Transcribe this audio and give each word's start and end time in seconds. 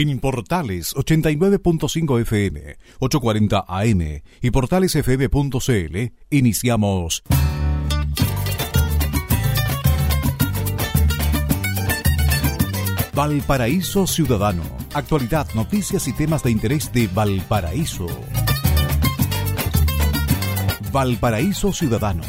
En 0.00 0.20
Portales 0.20 0.94
89.5 0.94 2.20
FM, 2.20 2.78
840 3.00 3.64
AM 3.66 4.22
y 4.40 4.50
portalesfm.cl 4.52 6.12
iniciamos 6.30 7.24
Valparaíso 13.12 14.06
Ciudadano. 14.06 14.62
Actualidad, 14.94 15.48
noticias 15.54 16.06
y 16.06 16.12
temas 16.12 16.44
de 16.44 16.52
interés 16.52 16.92
de 16.92 17.08
Valparaíso. 17.08 18.06
Valparaíso 20.92 21.72
Ciudadano. 21.72 22.22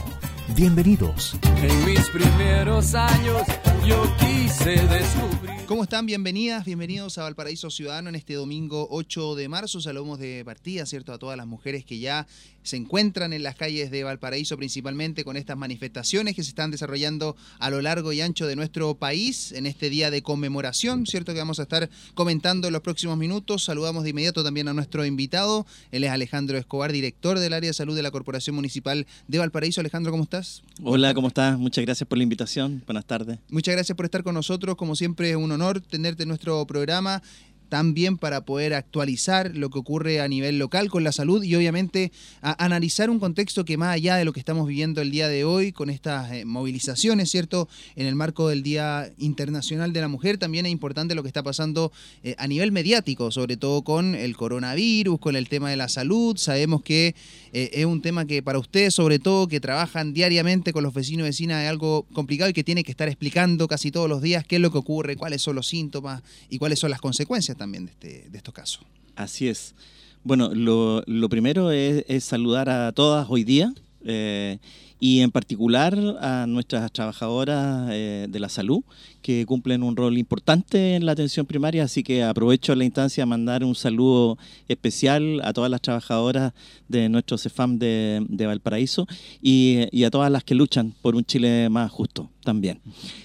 Bienvenidos. 0.56 1.38
En 1.62 1.86
mis 1.86 2.10
primeros 2.10 2.96
años 2.96 3.44
yo 3.86 4.04
quise 4.18 4.72
descubrir. 4.88 5.59
¿Cómo 5.70 5.84
están? 5.84 6.08
Bienvenidas, 6.08 6.66
bienvenidos 6.66 7.20
a 7.20 7.24
Valparaíso 7.26 7.70
Ciudadano 7.70 8.10
en 8.10 8.16
este 8.16 8.34
domingo 8.34 8.88
8 8.90 9.36
de 9.36 9.50
marzo. 9.50 9.80
Saludamos 9.80 10.18
de 10.18 10.41
partida, 10.44 10.88
¿cierto? 10.88 11.14
A 11.14 11.20
todas 11.20 11.38
las 11.38 11.46
mujeres 11.46 11.86
que 11.86 12.00
ya 12.00 12.26
se 12.64 12.76
encuentran 12.76 13.34
en 13.34 13.44
las 13.44 13.55
calles 13.55 13.91
de 13.91 14.04
Valparaíso, 14.04 14.58
principalmente 14.58 15.24
con 15.24 15.38
estas 15.38 15.58
manifestaciones 15.58 16.36
que 16.36 16.44
se 16.44 16.50
están 16.50 16.72
desarrollando 16.72 17.36
a 17.60 17.70
lo 17.70 17.82
largo 17.82 18.12
y 18.13 18.22
ancho 18.22 18.48
de 18.48 18.55
nuestro 18.55 18.96
país 18.96 19.52
en 19.52 19.68
este 19.68 19.91
día 19.91 20.10
de 20.12 20.24
conmemoración, 20.24 21.05
¿cierto? 21.05 21.34
Que 21.34 21.40
vamos 21.40 21.60
a 21.60 21.63
estar 21.63 21.90
comentando 22.16 22.68
en 22.68 22.74
los 22.74 22.82
próximos 22.82 23.18
minutos. 23.18 23.63
Saludamos 23.63 24.04
de 24.04 24.10
inmediato 24.10 24.44
también 24.44 24.68
a 24.70 24.74
nuestro 24.74 25.05
invitado. 25.05 25.68
Él 25.91 26.04
es 26.04 26.10
Alejandro 26.10 26.58
Escobar, 26.58 26.91
director 26.91 27.38
del 27.38 27.54
área 27.54 27.70
de 27.70 27.74
salud 27.76 27.96
de 27.96 28.02
la 28.02 28.10
Corporación 28.10 28.55
Municipal 28.55 29.05
de 29.27 29.38
Valparaíso. 29.38 29.82
Alejandro, 29.82 30.12
¿cómo 30.12 30.24
estás? 30.24 30.63
Hola, 30.84 31.13
¿cómo 31.13 31.27
estás? 31.27 31.60
Muchas 31.60 31.86
gracias 31.86 32.08
por 32.08 32.18
la 32.18 32.24
invitación. 32.24 32.82
Buenas 32.88 33.05
tardes. 33.05 33.38
Muchas 33.49 33.76
gracias 33.76 33.96
por 33.96 34.05
estar 34.05 34.24
con 34.24 34.34
nosotros. 34.34 34.76
Como 34.76 34.96
siempre, 34.96 35.30
es 35.30 35.36
un 35.36 35.52
honor 35.59 35.81
tenerte 35.81 36.23
en 36.23 36.30
nuestro 36.30 36.66
programa 36.66 37.22
también 37.70 38.18
para 38.18 38.41
poder 38.41 38.73
actualizar 38.73 39.55
lo 39.55 39.70
que 39.70 39.80
ocurre 39.80 40.22
a 40.22 40.27
nivel 40.27 40.60
local 40.60 40.90
con 40.90 41.04
la 41.04 41.12
salud 41.12 41.44
y 41.44 41.55
obviamente 41.55 42.12
analizar 42.41 43.10
un 43.10 43.20
contexto 43.20 43.66
que 43.66 43.77
más 43.77 43.93
allá 43.93 44.16
de 44.16 44.26
lo 44.26 44.34
que 44.34 44.40
estamos 44.40 44.68
viviendo 44.68 45.02
el 45.02 45.12
día 45.12 45.27
de 45.27 45.43
hoy 45.43 45.71
con 45.71 45.90
estas 45.90 46.32
eh, 46.32 46.46
movilizaciones, 46.46 47.30
¿cierto? 47.30 47.70
En 47.96 48.08
el 48.08 48.16
marco 48.16 48.49
del 48.49 48.63
Día 48.63 49.12
Internacional 49.18 49.93
de 49.93 50.02
la 50.02 50.08
Mujer, 50.08 50.38
también 50.38 50.66
es 50.66 50.71
importante 50.71 51.16
lo 51.16 51.21
que 51.21 51.30
está 51.30 51.43
pasando 51.43 51.91
eh, 52.24 52.35
a 52.38 52.48
nivel 52.48 52.71
mediático, 52.71 53.32
sobre 53.32 53.58
todo 53.58 53.84
con 53.84 54.15
el 54.15 54.36
coronavirus, 54.36 55.20
con 55.20 55.36
el 55.36 55.48
tema 55.48 55.70
de 55.70 55.77
la 55.77 55.90
salud. 55.90 56.38
Sabemos 56.38 56.82
que 56.82 57.15
eh, 57.54 57.70
es 57.74 57.86
un 57.86 58.02
tema 58.02 58.26
que 58.26 58.41
para 58.41 58.60
ustedes, 58.60 58.93
sobre 58.96 59.20
todo, 59.20 59.48
que 59.48 59.60
trabajan 59.60 60.13
diariamente 60.13 60.74
con 60.74 60.84
los 60.84 60.93
vecinos 60.93 61.26
y 61.26 61.30
vecinas, 61.30 61.63
es 61.63 61.70
algo 61.70 62.05
complicado 62.13 62.49
y 62.49 62.54
que 62.54 62.63
tiene 62.63 62.84
que 62.84 62.91
estar 62.91 63.08
explicando 63.08 63.68
casi 63.68 63.91
todos 63.91 64.09
los 64.09 64.22
días 64.22 64.44
qué 64.46 64.56
es 64.56 64.62
lo 64.62 64.72
que 64.72 64.78
ocurre, 64.80 65.16
cuáles 65.16 65.41
son 65.41 65.56
los 65.56 65.68
síntomas 65.68 66.24
y 66.50 66.58
cuáles 66.58 66.80
son 66.80 66.90
las 66.90 67.02
consecuencias 67.02 67.58
también 67.59 67.85
de, 67.85 67.91
este, 67.91 68.29
de 68.29 68.38
estos 68.38 68.53
casos. 68.56 68.81
Así 69.16 69.47
es. 69.47 69.75
Bueno, 70.24 70.53
lo, 70.53 71.03
lo 71.06 71.29
primero 71.29 71.72
es, 71.72 72.24
saludar 72.24 72.69
a 72.69 72.91
todas 72.91 73.28
hoy 73.29 73.44
día. 73.44 73.74
Eh, 74.03 74.57
y 75.00 75.22
en 75.22 75.31
particular 75.31 75.97
a 76.22 76.46
nuestras 76.47 76.92
trabajadoras 76.92 77.90
eh, 77.92 78.28
de 78.30 78.40
la 78.40 78.50
salud 78.50 78.84
que 79.22 79.46
cumplen 79.46 79.84
un 79.84 79.96
rol 79.96 80.18
importante 80.18 80.96
en 80.96 81.06
la 81.06 81.14
atención 81.14 81.46
primaria, 81.46 81.84
así 81.84 82.03
que 82.03 82.24
aprovecho 82.24 82.75
la 82.75 82.86
instancia 82.86 83.24
a 83.24 83.25
mandar 83.25 83.64
un 83.64 83.75
saludo 83.75 84.38
especial 84.68 85.42
a 85.44 85.53
todas 85.53 85.70
las 85.70 85.81
trabajadoras 85.81 86.53
de 86.88 87.09
nuestro 87.09 87.38
CEFAM 87.38 87.80
de, 87.80 88.25
de 88.28 88.46
Valparaíso 88.46 89.08
y, 89.42 90.03
a 90.03 90.09
todas 90.09 90.31
las 90.31 90.44
que 90.44 90.56
luchan 90.56 90.94
por 91.02 91.16
un 91.16 91.25
Chile 91.25 91.70
más 91.70 91.92
justo 91.92 92.30
también. 92.44 92.80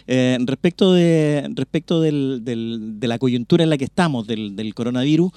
Eh, 0.07 0.37
respecto 0.41 0.93
de, 0.93 1.49
respecto 1.55 2.01
del, 2.01 2.41
del, 2.45 3.01
de 3.01 3.09
la 3.09 3.19
coyuntura 3.19 3.65
en 3.65 3.71
la 3.71 3.79
que 3.79 3.85
estamos, 3.85 4.27
del, 4.27 4.57
del 4.57 4.75
coronavirus, 4.75 5.33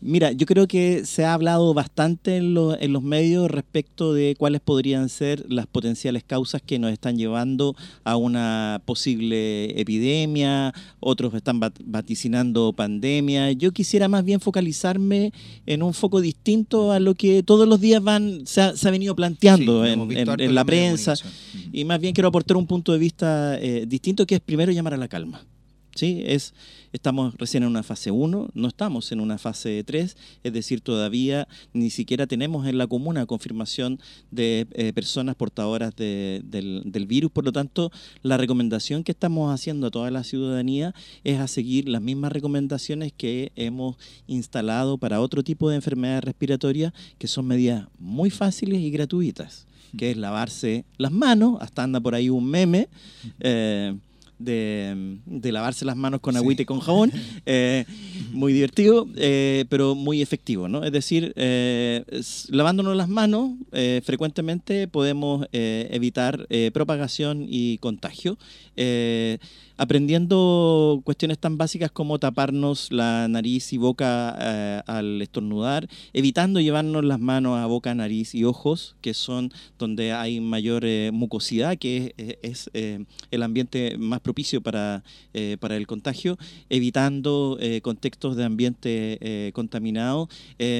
Mira, 0.00 0.30
yo 0.30 0.46
creo 0.46 0.68
que 0.68 1.04
se 1.04 1.24
ha 1.24 1.34
hablado 1.34 1.74
bastante 1.74 2.36
en, 2.36 2.54
lo, 2.54 2.80
en, 2.80 2.92
los 2.92 3.02
medios 3.02 3.50
respecto 3.50 4.12
de 4.12 4.36
cuáles 4.38 4.60
podrían 4.60 5.08
ser 5.08 5.44
las 5.48 5.66
potenciales 5.66 6.22
causas 6.22 6.62
que 6.62 6.78
nos 6.78 6.92
están 6.92 7.16
llevando 7.16 7.74
a 8.04 8.16
una 8.16 8.80
posible 8.84 9.80
epidemia, 9.80 10.72
otros 11.00 11.34
están 11.34 11.58
vaticinando 11.58 12.72
pandemia. 12.72 13.50
Yo 13.52 13.72
quisiera 13.72 14.06
más 14.06 14.24
bien 14.24 14.38
focalizarme 14.38 15.32
en 15.66 15.82
un 15.82 15.92
foco 15.92 16.20
distinto 16.20 16.92
a 16.92 17.00
lo 17.00 17.14
que 17.14 17.42
todos 17.42 17.66
los 17.66 17.80
días 17.80 18.00
van 18.00 18.46
se 18.46 18.60
ha, 18.60 18.76
se 18.76 18.86
ha 18.86 18.92
venido 18.92 19.16
planteando 19.16 19.84
sí, 19.84 19.90
en, 19.90 20.12
en, 20.16 20.40
en, 20.40 20.54
la 20.54 20.64
prensa 20.64 21.14
y 21.72 21.84
más 21.84 22.00
bien 22.00 22.14
quiero 22.14 22.28
aportar 22.28 22.56
un 22.56 22.66
punto 22.66 22.92
de 22.92 22.98
vista 22.98 23.58
eh, 23.58 23.84
distinto 23.86 24.26
que 24.26 24.36
es 24.36 24.40
primero 24.40 24.70
llamar 24.70 24.94
a 24.94 24.96
la 24.96 25.08
calma. 25.08 25.44
¿Sí? 25.98 26.22
Es, 26.24 26.54
estamos 26.92 27.34
recién 27.36 27.64
en 27.64 27.70
una 27.70 27.82
fase 27.82 28.10
1, 28.10 28.50
no 28.54 28.68
estamos 28.68 29.10
en 29.10 29.20
una 29.20 29.36
fase 29.36 29.82
3, 29.84 30.16
es 30.44 30.52
decir, 30.52 30.80
todavía 30.80 31.48
ni 31.72 31.90
siquiera 31.90 32.26
tenemos 32.26 32.66
en 32.66 32.78
la 32.78 32.86
comuna 32.86 33.26
confirmación 33.26 33.98
de 34.30 34.66
eh, 34.72 34.92
personas 34.92 35.34
portadoras 35.34 35.94
de, 35.96 36.40
del, 36.44 36.82
del, 36.86 37.06
virus, 37.06 37.32
por 37.32 37.44
lo 37.44 37.52
tanto, 37.52 37.90
la 38.22 38.36
recomendación 38.36 39.02
que 39.02 39.12
estamos 39.12 39.52
haciendo 39.52 39.88
a 39.88 39.90
toda 39.90 40.10
la 40.10 40.22
ciudadanía 40.22 40.94
es 41.24 41.40
a 41.40 41.48
seguir 41.48 41.88
las 41.88 42.00
mismas 42.00 42.30
recomendaciones 42.30 43.12
que 43.12 43.50
hemos 43.56 43.96
instalado 44.28 44.98
para 44.98 45.20
otro 45.20 45.42
tipo 45.42 45.68
de 45.68 45.76
enfermedades 45.76 46.22
respiratorias, 46.24 46.92
que 47.18 47.26
son 47.26 47.46
medidas 47.46 47.88
muy 47.98 48.30
fáciles 48.30 48.80
y 48.80 48.90
gratuitas, 48.90 49.66
que 49.96 50.12
es 50.12 50.16
lavarse 50.16 50.84
las 50.96 51.10
manos, 51.10 51.58
hasta 51.60 51.82
anda 51.82 52.00
por 52.00 52.14
ahí 52.14 52.30
un 52.30 52.44
meme. 52.44 52.88
Eh, 53.40 53.96
de, 54.38 55.18
de, 55.26 55.52
lavarse 55.52 55.84
las 55.84 55.96
manos 55.96 56.20
con 56.20 56.36
agüita 56.36 56.58
sí. 56.58 56.62
y 56.62 56.66
con 56.66 56.80
jabón. 56.80 57.12
Eh, 57.50 57.84
muy 58.32 58.52
divertido, 58.52 59.06
eh, 59.16 59.64
pero 59.70 59.94
muy 59.94 60.20
efectivo, 60.20 60.68
¿no? 60.68 60.84
Es 60.84 60.92
decir, 60.92 61.32
eh, 61.36 62.04
lavándonos 62.50 62.94
las 62.96 63.08
manos 63.08 63.52
frecuentemente 64.04 64.86
podemos 64.86 65.46
evitar 65.52 66.46
propagación 66.72 67.46
y 67.48 67.78
contagio 67.78 68.36
aprendiendo 69.78 71.00
cuestiones 71.04 71.38
tan 71.38 71.56
básicas 71.56 71.90
como 71.92 72.18
taparnos 72.18 72.92
la 72.92 73.28
nariz 73.28 73.72
y 73.72 73.78
boca 73.78 74.36
eh, 74.40 74.82
al 74.86 75.22
estornudar, 75.22 75.88
evitando 76.12 76.60
llevarnos 76.60 77.04
las 77.04 77.20
manos 77.20 77.58
a 77.58 77.66
boca, 77.66 77.94
nariz 77.94 78.34
y 78.34 78.44
ojos, 78.44 78.96
que 79.00 79.14
son 79.14 79.52
donde 79.78 80.12
hay 80.12 80.40
mayor 80.40 80.84
eh, 80.84 81.10
mucosidad, 81.12 81.78
que 81.78 82.12
es, 82.42 82.70
eh, 82.74 83.04
el 83.30 83.42
ambiente 83.44 83.96
más 83.98 84.20
propicio 84.20 84.60
para, 84.60 85.04
para 85.60 85.76
el 85.76 85.86
contagio, 85.86 86.36
evitando 86.68 87.56
contextos 87.82 88.34
de 88.34 88.44
ambiente 88.44 89.52
contaminado, 89.54 90.28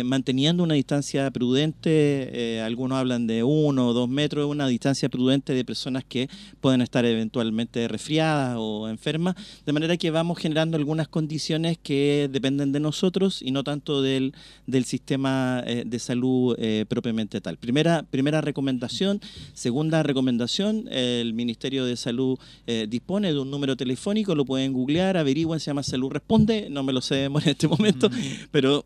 manteniendo 0.04 0.64
una 0.64 0.75
distancia 0.75 1.31
prudente, 1.31 2.60
algunos 2.64 2.98
hablan 2.98 3.28
de 3.28 3.44
uno 3.44 3.88
o 3.88 3.92
dos 3.92 4.08
metros, 4.08 4.50
una 4.50 4.66
distancia 4.66 5.08
prudente 5.08 5.53
de 5.54 5.64
personas 5.64 6.04
que 6.04 6.28
pueden 6.60 6.81
estar 6.81 7.04
eventualmente 7.04 7.87
resfriadas 7.87 8.56
o 8.58 8.88
enferma, 8.91 9.37
de 9.66 9.72
manera 9.72 9.97
que 9.97 10.10
vamos 10.10 10.38
generando 10.38 10.76
algunas 10.76 11.09
condiciones 11.09 11.78
que 11.82 12.28
dependen 12.31 12.72
de 12.72 12.81
nosotros 12.81 13.43
y 13.43 13.50
no 13.50 13.65
tanto 13.65 14.03
del, 14.03 14.34
del 14.66 14.84
sistema 14.84 15.62
eh, 15.66 15.84
de 15.87 15.99
salud 15.99 16.56
eh, 16.59 16.84
propiamente 16.88 17.41
tal. 17.41 17.56
Primera, 17.56 18.04
primera 18.10 18.41
recomendación. 18.41 19.21
Segunda 19.54 20.03
recomendación, 20.03 20.88
el 20.91 21.34
Ministerio 21.34 21.84
de 21.84 21.97
Salud 21.97 22.38
eh, 22.66 22.87
dispone 22.88 23.32
de 23.32 23.38
un 23.38 23.50
número 23.50 23.76
telefónico, 23.76 24.34
lo 24.34 24.44
pueden 24.44 24.72
googlear, 24.72 25.16
averigüen, 25.16 25.60
se 25.60 25.66
llama 25.66 25.82
Salud 25.82 26.10
Responde, 26.10 26.69
no 26.70 26.82
me 26.82 26.93
lo 26.93 27.00
sé 27.00 27.25
en 27.25 27.37
este 27.44 27.69
momento, 27.69 28.10
pero 28.50 28.84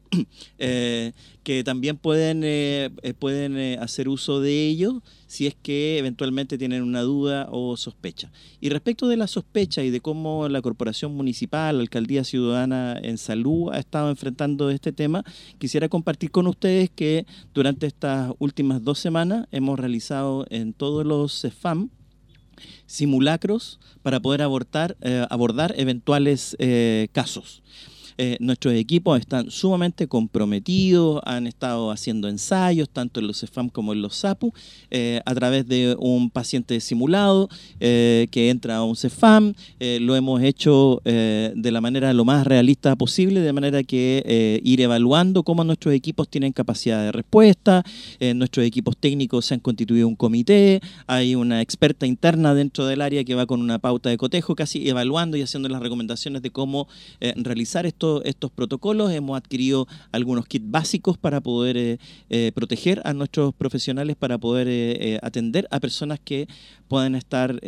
que 1.42 1.64
también 1.64 1.96
pueden, 1.96 2.94
pueden 3.18 3.80
hacer 3.80 4.08
uso 4.08 4.40
de 4.40 4.68
ello 4.68 5.02
si 5.32 5.46
es 5.46 5.54
que 5.54 5.96
eventualmente 5.96 6.58
tienen 6.58 6.82
una 6.82 7.00
duda 7.00 7.48
o 7.50 7.78
sospecha. 7.78 8.30
Y 8.60 8.68
respecto 8.68 9.08
de 9.08 9.16
la 9.16 9.26
sospecha 9.26 9.82
y 9.82 9.88
de 9.88 10.02
cómo 10.02 10.46
la 10.50 10.60
Corporación 10.60 11.14
Municipal, 11.14 11.80
Alcaldía 11.80 12.22
Ciudadana 12.22 12.98
en 13.02 13.16
Salud 13.16 13.72
ha 13.72 13.78
estado 13.78 14.10
enfrentando 14.10 14.68
este 14.68 14.92
tema, 14.92 15.24
quisiera 15.58 15.88
compartir 15.88 16.32
con 16.32 16.46
ustedes 16.48 16.90
que 16.90 17.24
durante 17.54 17.86
estas 17.86 18.34
últimas 18.40 18.84
dos 18.84 18.98
semanas 18.98 19.46
hemos 19.52 19.80
realizado 19.80 20.44
en 20.50 20.74
todos 20.74 21.06
los 21.06 21.40
CEFAM 21.40 21.88
simulacros 22.84 23.80
para 24.02 24.20
poder 24.20 24.42
abordar, 24.42 24.98
eh, 25.00 25.24
abordar 25.30 25.72
eventuales 25.78 26.56
eh, 26.58 27.08
casos. 27.12 27.62
Eh, 28.18 28.36
nuestros 28.40 28.74
equipos 28.74 29.18
están 29.20 29.50
sumamente 29.50 30.06
comprometidos, 30.06 31.20
han 31.24 31.46
estado 31.46 31.90
haciendo 31.90 32.28
ensayos, 32.28 32.88
tanto 32.88 33.20
en 33.20 33.26
los 33.26 33.40
CEFAM 33.40 33.68
como 33.68 33.92
en 33.92 34.02
los 34.02 34.16
SAPU, 34.16 34.52
eh, 34.90 35.20
a 35.24 35.34
través 35.34 35.66
de 35.66 35.96
un 35.98 36.30
paciente 36.30 36.78
simulado 36.80 37.48
eh, 37.80 38.28
que 38.30 38.50
entra 38.50 38.76
a 38.76 38.84
un 38.84 38.96
CEFAM. 38.96 39.54
Lo 40.00 40.16
hemos 40.16 40.42
hecho 40.42 41.00
de 41.04 41.70
la 41.70 41.80
manera 41.80 42.12
lo 42.12 42.24
más 42.24 42.46
realista 42.46 42.94
posible, 42.96 43.40
de 43.40 43.52
manera 43.52 43.82
que 43.82 44.60
ir 44.62 44.80
evaluando 44.80 45.42
cómo 45.42 45.64
nuestros 45.64 45.94
equipos 45.94 46.28
tienen 46.28 46.52
capacidad 46.52 47.02
de 47.02 47.12
respuesta, 47.12 47.84
nuestros 48.34 48.64
equipos 48.66 48.96
técnicos 48.96 49.46
se 49.46 49.54
han 49.54 49.60
constituido 49.60 50.08
un 50.08 50.16
comité, 50.16 50.80
hay 51.06 51.34
una 51.34 51.60
experta 51.60 52.06
interna 52.06 52.54
dentro 52.54 52.86
del 52.86 53.00
área 53.00 53.24
que 53.24 53.34
va 53.34 53.46
con 53.46 53.60
una 53.60 53.78
pauta 53.78 54.08
de 54.08 54.16
cotejo, 54.16 54.54
casi 54.54 54.88
evaluando 54.88 55.36
y 55.36 55.42
haciendo 55.42 55.68
las 55.68 55.82
recomendaciones 55.82 56.42
de 56.42 56.50
cómo 56.50 56.88
realizar 57.36 57.86
estos 57.86 58.01
estos, 58.24 58.50
protocolos, 58.50 59.12
hemos 59.12 59.36
adquirido 59.36 59.86
algunos 60.10 60.46
kits 60.46 60.70
básicos 60.70 61.18
para 61.18 61.40
poder 61.40 61.76
eh, 61.76 61.98
eh, 62.30 62.52
proteger 62.54 63.00
a 63.04 63.12
nuestros 63.12 63.54
profesionales, 63.54 64.16
para 64.16 64.38
poder 64.38 64.66
eh, 64.68 65.18
atender 65.22 65.66
a 65.70 65.80
personas 65.80 66.18
que 66.22 66.48
puedan 66.92 67.14
estar 67.14 67.58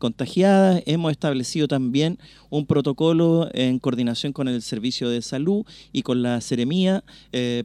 contagiadas. 0.00 0.82
Hemos 0.86 1.12
establecido 1.12 1.68
también 1.68 2.18
un 2.50 2.66
protocolo 2.66 3.48
en 3.54 3.78
coordinación 3.78 4.32
con 4.32 4.48
el 4.48 4.60
Servicio 4.60 5.08
de 5.08 5.22
Salud 5.22 5.64
y 5.92 6.02
con 6.02 6.20
la 6.22 6.40
Seremía 6.40 7.04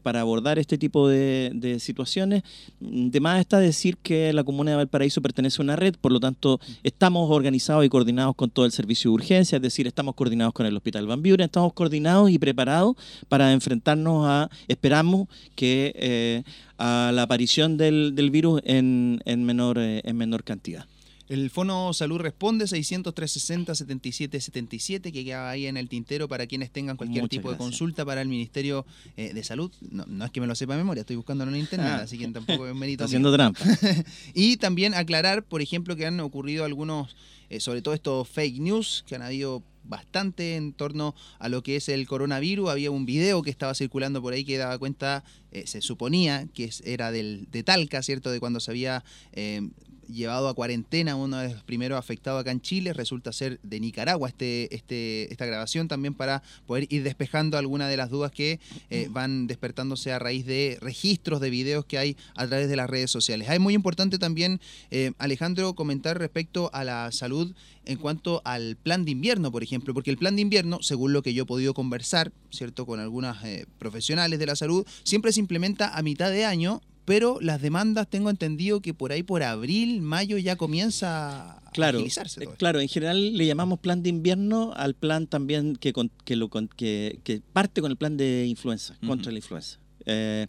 para 0.04 0.22
abordar 0.22 0.60
este 0.60 0.78
tipo 0.78 1.08
de, 1.08 1.78
situaciones. 1.80 2.44
De 2.80 3.20
más 3.20 3.40
está 3.40 3.60
decir 3.60 3.98
que 3.98 4.32
la 4.32 4.44
Comuna 4.44 4.72
de 4.72 4.78
Valparaíso 4.78 5.22
pertenece 5.22 5.62
a 5.62 5.64
una 5.64 5.76
red, 5.76 5.96
por 6.00 6.12
lo 6.12 6.20
tanto 6.20 6.60
estamos 6.84 7.30
organizados 7.32 7.84
y 7.84 7.90
coordinados 7.90 8.36
con 8.36 8.50
todo 8.50 8.66
el 8.66 8.72
servicio 8.72 9.10
de 9.12 9.16
urgencia, 9.16 9.56
es 9.56 9.62
decir, 9.62 9.88
estamos 9.88 10.14
coordinados 10.14 10.54
con 10.54 10.66
el 10.66 10.76
Hospital 10.76 11.08
Van 11.08 11.24
Buren, 11.24 11.46
estamos 11.46 11.74
coordinados 11.74 12.30
y 12.30 12.38
preparados 12.38 12.96
para 13.28 13.54
enfrentarnos 13.54 14.28
a, 14.28 14.50
esperamos 14.68 15.28
que 15.56 15.94
eh, 15.96 16.44
a 16.78 17.12
la 17.14 17.24
aparición 17.24 17.78
del, 17.78 18.30
virus 18.32 18.62
en, 18.64 19.20
menor, 19.26 19.78
eh, 19.80 20.02
en 20.04 20.18
menor 20.18 20.44
cantidad. 20.44 20.86
El 21.30 21.50
Fono 21.50 21.94
Salud 21.94 22.20
Responde 22.20 22.66
600-360-7777 22.66 25.12
que 25.12 25.26
queda 25.26 25.50
ahí 25.50 25.66
en 25.68 25.78
el 25.78 25.88
tintero 25.90 26.28
para 26.28 26.48
quienes 26.48 26.72
tengan 26.72 26.98
cualquier 26.98 27.28
tipo 27.28 27.52
de 27.52 27.58
consulta 27.58 28.04
para 28.06 28.22
el 28.22 28.28
Ministerio 28.28 28.86
eh, 29.18 29.34
de 29.34 29.44
Salud. 29.44 29.72
No, 29.92 30.26
es 30.26 30.32
que 30.32 30.42
me 30.42 30.48
lo 30.48 30.56
sepa 30.56 30.74
de 30.74 30.80
memoria, 30.80 31.02
estoy 31.02 31.18
buscando 31.18 31.44
en 31.44 31.56
internet, 31.56 31.92
ah. 31.92 32.02
así 32.04 32.18
que 32.18 32.28
tampoco 32.30 32.68
es 32.68 32.76
mérito. 32.76 33.04
haciendo 33.06 33.34
trampa. 33.34 33.60
y 34.34 34.58
también 34.58 34.94
aclarar, 34.94 35.44
por 35.44 35.62
ejemplo, 35.62 35.96
que 35.96 36.06
han 36.06 36.20
ocurrido 36.20 36.66
algunos, 36.66 37.16
sobre 37.60 37.82
todo 37.82 37.94
estos 37.94 38.28
fake 38.30 38.60
news 38.60 39.06
que 39.08 39.16
han 39.16 39.22
habido 39.22 39.64
bastante 39.88 40.56
en 40.56 40.74
torno 40.74 41.16
a 41.40 41.50
lo 41.50 41.64
que 41.64 41.78
es 41.78 41.90
el 41.90 42.08
coronavirus. 42.08 42.70
Había 42.70 42.92
un 42.92 43.06
video 43.06 43.42
que 43.42 43.50
estaba 43.50 43.74
circulando 43.74 44.22
por 44.22 44.34
ahí 44.34 44.44
que 44.44 44.58
daba 44.58 44.78
cuenta, 44.78 45.24
eh, 45.52 45.66
se 45.66 45.82
suponía 45.82 46.48
que 46.54 46.70
era 46.84 47.12
del, 47.12 47.48
de 47.52 47.64
Talca, 47.64 48.04
¿cierto? 48.04 48.32
De 48.32 48.40
cuando 48.40 48.60
se 48.60 48.72
había 48.72 49.04
eh, 49.34 49.70
llevado 50.08 50.48
a 50.48 50.54
cuarentena 50.54 51.16
uno 51.16 51.38
de 51.38 51.54
los 51.54 51.64
primeros 51.64 51.98
afectados 51.98 52.42
acá 52.42 52.52
en 52.52 52.62
Chile, 52.62 52.94
resulta 52.94 53.32
ser 53.32 53.60
de 53.64 53.80
Nicaragua 53.80 54.30
este, 54.30 54.74
este, 54.74 55.32
esta 55.32 55.46
grabación 55.46 55.88
también 55.88 56.14
para 56.14 56.44
poder 56.66 56.88
ir 56.90 57.04
despejando 57.04 57.58
algunas 57.58 57.90
de 57.90 57.98
las 57.98 58.10
dudas 58.10 58.32
que 58.32 58.60
eh, 58.90 59.08
van 59.12 59.48
despertándose 59.48 60.12
a 60.12 60.20
raíz 60.20 60.46
de 60.46 60.78
registros 60.82 61.42
de 61.42 61.50
videos 61.50 61.86
que 61.86 61.98
hay 61.98 62.18
a 62.36 62.48
través 62.48 62.70
de 62.70 62.76
las 62.76 62.90
redes 62.90 63.12
sociales. 63.12 63.50
Es 63.50 63.60
muy 63.60 63.74
importante 63.74 64.18
también, 64.18 64.60
eh, 64.92 65.12
Alejandro, 65.18 65.74
comentar 65.74 66.18
respecto 66.18 66.70
a 66.74 66.84
la 66.84 67.12
salud 67.12 67.54
en 67.86 67.98
cuanto 67.98 68.42
al 68.44 68.76
plan 68.76 69.06
de 69.06 69.12
invierno, 69.12 69.52
por 69.52 69.64
ejemplo, 69.64 69.94
porque 69.94 70.12
el 70.12 70.18
plan 70.18 70.36
de 70.36 70.42
invierno, 70.42 70.80
según 70.82 71.14
lo 71.14 71.24
que 71.24 71.34
yo 71.34 71.44
he 71.44 71.46
podido 71.46 71.74
conversar, 71.74 72.32
¿cierto?, 72.52 72.86
con 72.86 73.00
algunas 73.00 73.44
eh, 73.46 73.66
profesionales 73.80 74.40
de 74.40 74.46
la 74.46 74.56
salud, 74.56 74.86
siempre 75.04 75.32
se 75.32 75.40
implementa 75.40 75.98
a 75.98 76.02
mitad 76.02 76.30
de 76.30 76.46
año 76.46 76.82
pero 77.08 77.38
las 77.40 77.62
demandas 77.62 78.10
tengo 78.10 78.30
entendido 78.30 78.82
que 78.82 78.94
por 78.94 79.14
ahí 79.14 79.24
por 79.24 79.42
abril, 79.42 80.02
mayo 80.02 80.38
ya 80.38 80.58
comienza 80.58 81.54
a 81.54 81.72
claro, 81.72 82.00
agilizarse. 82.00 82.42
Todo 82.42 82.56
claro, 82.56 82.82
en 82.82 82.90
general 82.90 83.38
le 83.38 83.46
llamamos 83.46 83.80
plan 83.80 84.04
de 84.04 84.10
invierno 84.10 84.74
al 84.76 84.94
plan 84.94 85.26
también 85.26 85.78
que, 85.78 85.94
que, 86.26 86.36
lo, 86.36 86.50
que, 86.50 87.22
que 87.24 87.42
parte 87.54 87.80
con 87.80 87.92
el 87.92 87.98
plan 87.98 88.18
de 88.18 88.46
influenza, 88.48 88.98
contra 89.08 89.32
la 89.32 89.38
influenza. 89.38 89.80
Eh, 90.06 90.48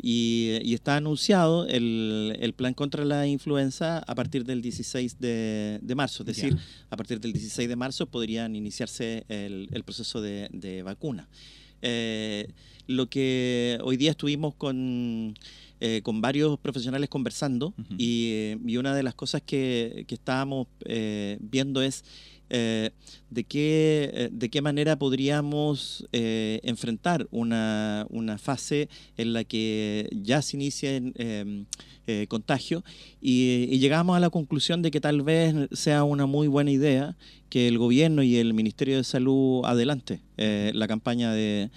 y, 0.00 0.72
está 0.72 0.94
anunciado 0.94 1.66
el, 1.66 2.36
el, 2.38 2.52
plan 2.52 2.72
contra 2.72 3.04
la 3.04 3.26
influenza 3.26 3.98
a 3.98 4.14
partir 4.14 4.44
del 4.44 4.62
16 4.62 5.18
de, 5.18 5.80
de 5.82 5.94
marzo, 5.96 6.22
es 6.22 6.28
decir, 6.28 6.56
a 6.88 6.96
partir 6.96 7.18
del 7.18 7.32
16 7.32 7.68
de 7.68 7.74
marzo 7.74 8.06
podrían 8.06 8.54
iniciarse 8.54 9.24
el, 9.28 9.68
el 9.72 9.82
proceso 9.82 10.20
de, 10.20 10.50
de 10.52 10.84
vacuna. 10.84 11.28
Eh, 11.82 12.48
lo 12.86 13.08
que 13.08 13.78
hoy 13.82 13.96
día 13.96 14.12
estuvimos 14.12 14.54
con 14.54 15.34
eh, 15.80 16.00
con 16.02 16.22
varios 16.22 16.58
profesionales 16.58 17.10
conversando 17.10 17.74
y, 17.98 18.56
una 18.78 18.94
de 18.94 19.02
las 19.02 19.14
cosas 19.14 19.42
que, 19.44 20.06
estábamos 20.08 20.68
eh, 20.86 21.36
viendo 21.40 21.82
es 21.82 22.02
eh, 22.48 22.90
de, 23.28 23.44
qué, 23.44 24.30
de 24.32 24.48
qué 24.48 24.62
manera 24.62 24.98
podríamos 24.98 26.06
enfrentar 26.12 27.28
una, 27.30 28.06
fase 28.38 28.88
en 29.18 29.34
la 29.34 29.44
que 29.44 30.08
ya 30.12 30.40
se 30.40 30.56
inicia 30.56 30.90
em, 32.06 32.26
contagio 32.26 32.84
y, 33.20 33.68
y, 33.70 33.78
llegamos 33.78 34.16
a 34.16 34.20
la 34.20 34.30
conclusión 34.30 34.82
de 34.82 34.90
que 34.90 35.00
tal 35.00 35.22
vez 35.22 35.54
sea 35.72 36.04
una 36.04 36.26
muy 36.26 36.48
buena 36.48 36.70
idea 36.70 37.16
que 37.48 37.68
el 37.68 37.78
gobierno 37.78 38.22
y 38.22 38.36
el 38.36 38.54
Ministerio 38.54 38.96
de 38.96 39.04
Salud 39.04 39.64
adelante 39.64 40.20
eh, 40.38 40.70
la 40.74 40.86
campaña 40.86 41.32
de, 41.32 41.70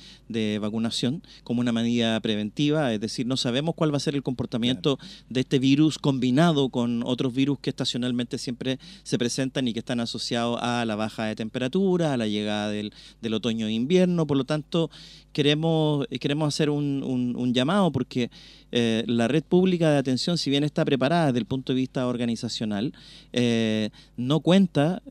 vacunación 0.60 1.24
como 1.44 1.62
una 1.62 1.72
medida 1.72 2.20
preventiva, 2.20 2.94
es 2.94 3.00
decir, 3.00 3.26
no 3.26 3.38
sabemos 3.38 3.74
cuál 3.76 3.92
va 3.94 3.98
a 3.98 4.02
ser 4.02 4.16
el 4.16 4.24
comportamiento 4.24 5.00
de 5.30 5.40
este 5.42 5.60
virus 5.60 5.98
combinado 5.98 6.70
con 6.70 7.04
otros 7.04 7.34
virus 7.34 7.60
que 7.60 7.70
estacionalmente 7.70 8.38
siempre 8.38 8.80
se 9.04 9.18
presentan 9.18 9.68
y 9.68 9.74
que 9.74 9.80
están 9.80 10.02
asociados 10.02 10.60
a 10.62 10.84
la 10.86 10.96
baja 10.96 11.26
de 11.26 11.36
temperatura, 11.36 12.14
a 12.14 12.18
la 12.18 12.28
llegada 12.28 12.70
del, 12.70 12.94
otoño 13.34 13.68
e 13.68 13.72
invierno, 13.72 14.28
por 14.28 14.38
lo 14.38 14.44
tanto 14.44 14.92
queremos, 15.31 16.06
queremos 16.20 16.48
hacer 16.54 16.70
un, 16.70 17.54
llamado 17.54 17.92
porque 17.92 18.30
eh, 18.71 19.04
la 19.07 19.27
red 19.27 19.44
pública 19.44 19.89
de 19.92 19.98
atención, 19.98 20.38
si 20.38 20.50
bien 20.50 20.63
está 20.63 20.86
preparada 20.86 21.27
desde 21.27 21.39
el 21.39 21.45
punto 21.45 21.74
de 21.74 21.77
vista 21.77 22.07
organizacional, 22.07 22.94
eh, 23.33 23.89
no 24.18 24.39
cuenta 24.39 25.01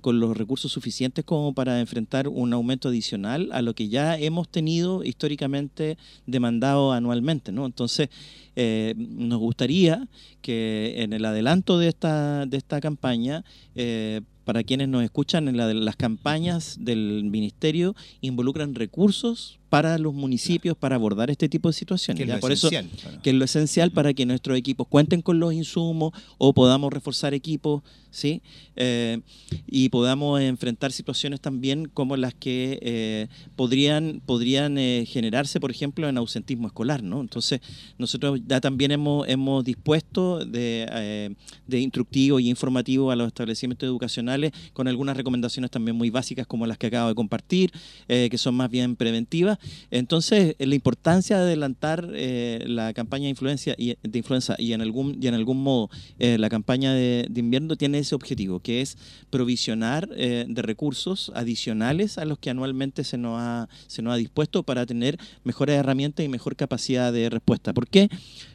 con 0.00 0.20
los 0.20 0.36
recursos 0.36 0.72
suficientes 0.72 1.24
como 1.24 1.54
para 1.54 1.80
enfrentar 1.80 2.28
un 2.28 2.52
aumento 2.52 2.88
adicional 2.88 3.50
a 3.52 3.62
lo 3.62 3.74
que 3.74 3.88
ya 3.88 4.18
hemos 4.18 4.48
tenido 4.48 5.04
históricamente 5.04 5.96
demandado 6.26 6.92
anualmente. 6.92 7.52
¿no? 7.52 7.66
Entonces, 7.66 8.08
eh, 8.54 8.94
nos 8.96 9.38
gustaría 9.38 10.08
que 10.42 11.02
en 11.02 11.12
el 11.12 11.24
adelanto 11.24 11.78
de 11.78 11.88
esta, 11.88 12.44
de 12.46 12.56
esta 12.58 12.80
campaña, 12.80 13.44
eh, 13.74 14.20
para 14.44 14.62
quienes 14.62 14.88
nos 14.88 15.02
escuchan, 15.04 15.48
en 15.48 15.84
las 15.84 15.96
campañas 15.96 16.76
del 16.80 17.24
ministerio 17.24 17.94
involucran 18.20 18.74
recursos 18.74 19.58
para 19.72 19.96
los 19.96 20.12
municipios 20.12 20.76
para 20.76 20.96
abordar 20.96 21.30
este 21.30 21.48
tipo 21.48 21.70
de 21.70 21.72
situaciones. 21.72 22.26
Que 22.26 22.36
Por 22.36 22.52
eso, 22.52 22.68
que 22.68 23.30
es 23.30 23.34
lo 23.34 23.42
esencial 23.42 23.90
para 23.90 24.12
que 24.12 24.26
nuestros 24.26 24.58
equipos 24.58 24.86
cuenten 24.86 25.22
con 25.22 25.40
los 25.40 25.54
insumos 25.54 26.12
o 26.36 26.52
podamos 26.52 26.92
reforzar 26.92 27.32
equipos, 27.32 27.82
¿sí? 28.10 28.42
Eh, 28.76 29.20
y 29.66 29.88
podamos 29.88 30.42
enfrentar 30.42 30.92
situaciones 30.92 31.40
también 31.40 31.86
como 31.86 32.18
las 32.18 32.34
que 32.34 32.80
eh, 32.82 33.28
podrían, 33.56 34.20
podrían 34.26 34.76
eh, 34.76 35.06
generarse, 35.08 35.58
por 35.58 35.70
ejemplo, 35.70 36.06
en 36.06 36.18
ausentismo 36.18 36.66
escolar, 36.66 37.02
¿no? 37.02 37.22
Entonces, 37.22 37.62
nosotros 37.96 38.40
ya 38.46 38.60
también 38.60 38.90
hemos, 38.90 39.26
hemos 39.26 39.64
dispuesto 39.64 40.44
de, 40.44 41.34
de 41.66 41.80
instructivo 41.80 42.40
y 42.40 42.50
informativo 42.50 43.10
a 43.10 43.16
los 43.16 43.28
establecimientos 43.28 43.86
educacionales 43.86 44.52
con 44.74 44.86
algunas 44.86 45.16
recomendaciones 45.16 45.70
también 45.70 45.96
muy 45.96 46.10
básicas 46.10 46.46
como 46.46 46.66
las 46.66 46.76
que 46.76 46.88
acabo 46.88 47.08
de 47.08 47.14
compartir, 47.14 47.72
que 48.06 48.36
son 48.36 48.54
más 48.54 48.70
bien 48.70 48.96
preventivas 48.96 49.58
entonces, 49.90 50.56
la 50.58 50.74
importancia 50.74 51.36
de 51.36 51.42
adelantar 51.42 52.08
eh, 52.14 52.64
la 52.66 52.92
campaña 52.92 53.24
de 53.24 53.30
influencia 53.30 53.74
y 53.78 53.96
de 54.02 54.18
influenza 54.18 54.56
y 54.58 54.72
en 54.72 54.80
algún 54.80 55.18
y 55.20 55.26
en 55.26 55.34
algún 55.34 55.62
modo 55.62 55.90
eh, 56.18 56.38
la 56.38 56.48
campaña 56.48 56.94
de, 56.94 57.28
invierno 57.34 57.76
tiene 57.76 57.98
ese 57.98 58.14
objetivo, 58.14 58.60
que 58.60 58.80
es 58.80 58.96
provisionar 59.30 60.08
eh, 60.16 60.46
de 60.48 60.62
recursos 60.62 61.32
adicionales 61.34 62.18
a 62.18 62.24
los 62.24 62.38
que 62.38 62.50
anualmente 62.50 63.04
se 63.04 63.18
nos 63.18 63.38
ha 63.38 63.68
se 63.86 64.02
nos 64.02 64.14
ha 64.14 64.16
dispuesto 64.16 64.62
para 64.62 64.86
tener 64.86 65.18
mejores 65.44 65.76
herramientas 65.76 66.24
y 66.24 66.28
mejor 66.28 66.56
capacidad 66.56 67.12
de 67.12 67.28
respuesta. 67.30 67.72
¿Por 67.72 67.88
qué? 67.88 68.08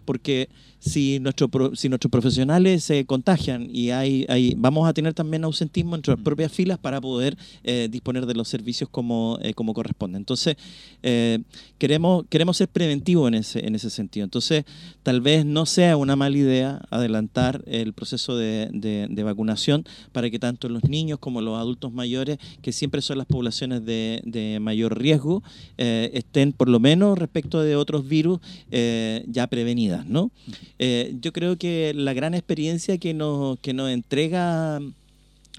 Porque 0.05 0.49
si, 0.79 1.19
nuestro, 1.19 1.75
si 1.75 1.89
nuestros 1.89 2.11
profesionales 2.11 2.83
se 2.83 3.05
contagian 3.05 3.67
y 3.71 3.89
hay, 3.91 4.25
hay, 4.29 4.53
vamos 4.57 4.87
a 4.87 4.93
tener 4.93 5.13
también 5.13 5.43
ausentismo 5.43 5.95
en 5.95 5.99
nuestras 5.99 6.19
propias 6.19 6.51
filas 6.51 6.77
para 6.77 7.01
poder 7.01 7.37
eh, 7.63 7.87
disponer 7.89 8.25
de 8.25 8.35
los 8.35 8.47
servicios 8.47 8.89
como, 8.89 9.39
eh, 9.41 9.53
como 9.53 9.73
corresponde. 9.73 10.17
Entonces, 10.17 10.55
eh, 11.03 11.39
queremos, 11.77 12.25
queremos 12.29 12.57
ser 12.57 12.67
preventivos 12.67 13.27
en 13.27 13.35
ese, 13.35 13.65
en 13.65 13.75
ese 13.75 13.89
sentido. 13.89 14.23
Entonces, 14.23 14.65
tal 15.03 15.21
vez 15.21 15.45
no 15.45 15.65
sea 15.65 15.97
una 15.97 16.15
mala 16.15 16.37
idea 16.37 16.81
adelantar 16.89 17.63
el 17.65 17.93
proceso 17.93 18.37
de, 18.37 18.69
de, 18.71 19.23
vacunación 19.27 19.83
para 20.13 20.29
que 20.29 20.39
tanto 20.39 20.69
los 20.69 20.83
niños 20.85 21.19
como 21.19 21.41
los 21.41 21.57
adultos 21.57 21.91
mayores, 21.91 22.37
que 22.61 22.71
siempre 22.71 23.01
son 23.01 23.17
las 23.17 23.27
poblaciones 23.27 23.85
de, 23.85 24.21
de 24.23 24.59
mayor 24.61 24.97
riesgo, 24.97 25.43
estén 25.75 26.53
por 26.53 26.69
lo 26.69 26.79
menos 26.79 27.17
respecto 27.17 27.61
de 27.61 27.75
otros 27.75 28.07
virus 28.07 28.39
ya 28.69 29.47
prevenidas, 29.47 30.05
¿no? 30.05 30.31
Eh, 30.79 31.15
yo 31.21 31.33
creo 31.33 31.57
que 31.57 31.93
la 31.93 32.13
gran 32.13 32.33
experiencia 32.33 32.97
que 32.97 33.13
nos, 33.13 33.59
que 33.59 33.73
nos 33.73 33.89
entrega 33.89 34.79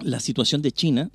la 0.01 0.19
situación 0.19 0.61
de 0.61 0.71
China 0.71 1.09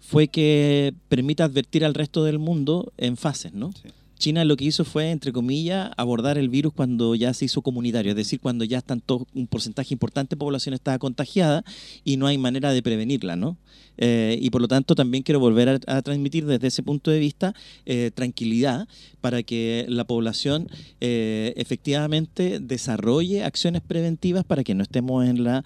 fue 0.00 0.28
que 0.28 0.94
permite 1.08 1.42
advertir 1.42 1.84
al 1.84 1.94
resto 1.94 2.24
del 2.24 2.38
mundo 2.38 2.92
en 2.96 3.16
fases, 3.16 3.52
¿no? 3.52 3.72
China 4.18 4.44
lo 4.44 4.56
que 4.56 4.64
hizo 4.64 4.84
fue, 4.84 5.10
entre 5.10 5.32
comillas, 5.32 5.90
abordar 5.96 6.38
el 6.38 6.48
virus 6.48 6.72
cuando 6.72 7.14
ya 7.14 7.32
se 7.32 7.44
hizo 7.44 7.62
comunitario, 7.62 8.10
es 8.10 8.16
decir, 8.16 8.40
cuando 8.40 8.64
ya 8.64 8.78
están 8.78 9.02
un 9.34 9.46
porcentaje 9.46 9.94
importante 9.94 10.36
de 10.36 10.40
población 10.40 10.74
está 10.74 10.98
contagiada 10.98 11.64
y 12.04 12.16
no 12.16 12.26
hay 12.26 12.36
manera 12.36 12.72
de 12.72 12.82
prevenirla, 12.82 13.36
¿no? 13.36 13.56
Eh, 13.96 14.38
y 14.40 14.50
por 14.50 14.60
lo 14.60 14.68
tanto 14.68 14.94
también 14.94 15.24
quiero 15.24 15.40
volver 15.40 15.80
a, 15.86 16.02
transmitir 16.02 16.46
desde 16.46 16.68
ese 16.68 16.82
punto 16.82 17.10
de 17.10 17.18
vista 17.18 17.54
eh, 17.84 18.12
tranquilidad 18.14 18.86
para 19.20 19.42
que 19.42 19.86
la 19.88 20.04
población 20.04 20.68
eh, 21.00 21.52
efectivamente 21.56 22.60
desarrolle 22.60 23.42
acciones 23.42 23.82
preventivas 23.82 24.44
para 24.44 24.62
que 24.62 24.74
no 24.74 24.82
estemos 24.82 25.26
en 25.26 25.44
la 25.44 25.64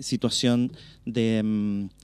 situación 0.00 0.72
de... 1.06 1.42
Mm, 1.42 1.99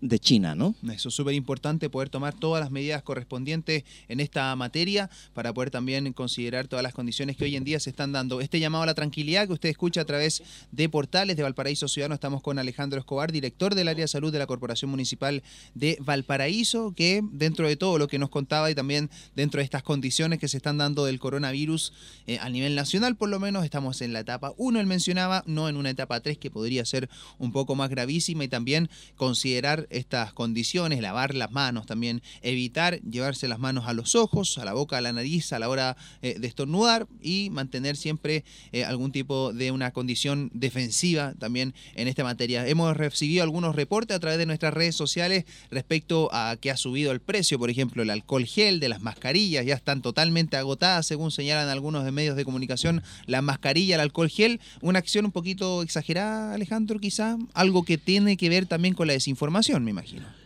de 0.00 0.18
China, 0.18 0.54
¿no? 0.54 0.74
Eso 0.90 1.08
es 1.10 1.14
súper 1.14 1.34
importante, 1.34 1.90
poder 1.90 2.08
tomar 2.08 2.34
todas 2.34 2.62
las 2.62 2.70
medidas 2.70 3.02
correspondientes 3.02 3.84
en 4.08 4.20
esta 4.20 4.54
materia 4.56 5.10
para 5.34 5.52
poder 5.52 5.70
también 5.70 6.12
considerar 6.12 6.68
todas 6.68 6.82
las 6.82 6.94
condiciones 6.94 7.36
que 7.36 7.44
hoy 7.44 7.56
en 7.56 7.64
día 7.64 7.80
se 7.80 7.90
están 7.90 8.12
dando. 8.12 8.40
Este 8.40 8.60
llamado 8.60 8.84
a 8.84 8.86
la 8.86 8.94
tranquilidad 8.94 9.46
que 9.46 9.52
usted 9.52 9.68
escucha 9.68 10.00
a 10.02 10.04
través 10.04 10.42
de 10.72 10.88
portales 10.88 11.36
de 11.36 11.42
Valparaíso 11.42 11.88
Ciudadano, 11.88 12.14
estamos 12.14 12.42
con 12.42 12.58
Alejandro 12.58 12.98
Escobar, 12.98 13.30
director 13.32 13.74
del 13.74 13.88
área 13.88 14.04
de 14.04 14.08
salud 14.08 14.32
de 14.32 14.38
la 14.38 14.46
Corporación 14.46 14.90
Municipal 14.90 15.42
de 15.74 15.98
Valparaíso, 16.00 16.94
que 16.96 17.22
dentro 17.32 17.68
de 17.68 17.76
todo 17.76 17.98
lo 17.98 18.08
que 18.08 18.18
nos 18.18 18.30
contaba 18.30 18.70
y 18.70 18.74
también 18.74 19.10
dentro 19.36 19.58
de 19.58 19.64
estas 19.64 19.82
condiciones 19.82 20.38
que 20.38 20.48
se 20.48 20.56
están 20.56 20.78
dando 20.78 21.04
del 21.04 21.18
coronavirus 21.18 21.92
eh, 22.26 22.38
a 22.40 22.48
nivel 22.48 22.74
nacional, 22.74 23.16
por 23.16 23.28
lo 23.28 23.38
menos 23.38 23.64
estamos 23.64 24.00
en 24.00 24.12
la 24.12 24.20
etapa 24.20 24.54
1, 24.56 24.80
él 24.80 24.86
mencionaba, 24.86 25.42
no 25.46 25.68
en 25.68 25.76
una 25.76 25.90
etapa 25.90 26.20
3 26.20 26.38
que 26.38 26.50
podría 26.50 26.84
ser 26.84 27.10
un 27.38 27.52
poco 27.52 27.74
más 27.74 27.90
gravísima 27.90 28.44
y 28.44 28.48
también 28.48 28.88
considerar 29.16 29.86
estas 29.90 30.32
condiciones, 30.32 31.00
lavar 31.00 31.34
las 31.34 31.50
manos 31.50 31.86
también, 31.86 32.22
evitar 32.42 33.00
llevarse 33.02 33.48
las 33.48 33.58
manos 33.58 33.86
a 33.86 33.92
los 33.92 34.14
ojos, 34.14 34.58
a 34.58 34.64
la 34.64 34.72
boca, 34.72 34.98
a 34.98 35.00
la 35.00 35.12
nariz 35.12 35.52
a 35.52 35.58
la 35.58 35.68
hora 35.68 35.96
eh, 36.22 36.36
de 36.38 36.46
estornudar 36.46 37.06
y 37.20 37.50
mantener 37.50 37.96
siempre 37.96 38.44
eh, 38.72 38.84
algún 38.84 39.12
tipo 39.12 39.52
de 39.52 39.70
una 39.70 39.90
condición 39.92 40.50
defensiva 40.54 41.34
también 41.38 41.74
en 41.94 42.08
esta 42.08 42.24
materia. 42.24 42.66
Hemos 42.66 42.96
recibido 42.96 43.42
algunos 43.42 43.76
reportes 43.76 44.16
a 44.16 44.20
través 44.20 44.38
de 44.38 44.46
nuestras 44.46 44.74
redes 44.74 44.94
sociales 44.94 45.44
respecto 45.70 46.28
a 46.32 46.56
que 46.60 46.70
ha 46.70 46.76
subido 46.76 47.12
el 47.12 47.20
precio, 47.20 47.58
por 47.58 47.70
ejemplo, 47.70 48.02
el 48.02 48.10
alcohol 48.10 48.44
gel 48.44 48.80
de 48.80 48.88
las 48.88 49.02
mascarillas, 49.02 49.66
ya 49.66 49.74
están 49.74 50.02
totalmente 50.02 50.56
agotadas, 50.56 51.06
según 51.06 51.30
señalan 51.30 51.68
algunos 51.68 52.04
de 52.04 52.12
medios 52.12 52.36
de 52.36 52.44
comunicación, 52.44 53.02
la 53.26 53.42
mascarilla, 53.42 53.96
el 53.96 54.00
alcohol 54.00 54.28
gel, 54.28 54.60
una 54.80 54.98
acción 54.98 55.24
un 55.24 55.32
poquito 55.32 55.82
exagerada, 55.82 56.54
Alejandro, 56.54 56.98
quizá, 56.98 57.36
algo 57.54 57.84
que 57.84 57.98
tiene 57.98 58.36
que 58.36 58.48
ver 58.48 58.66
también 58.66 58.94
con 58.94 59.06
la 59.06 59.12
desinformación 59.12 59.79
me 59.82 59.90
imagino. 59.90 60.40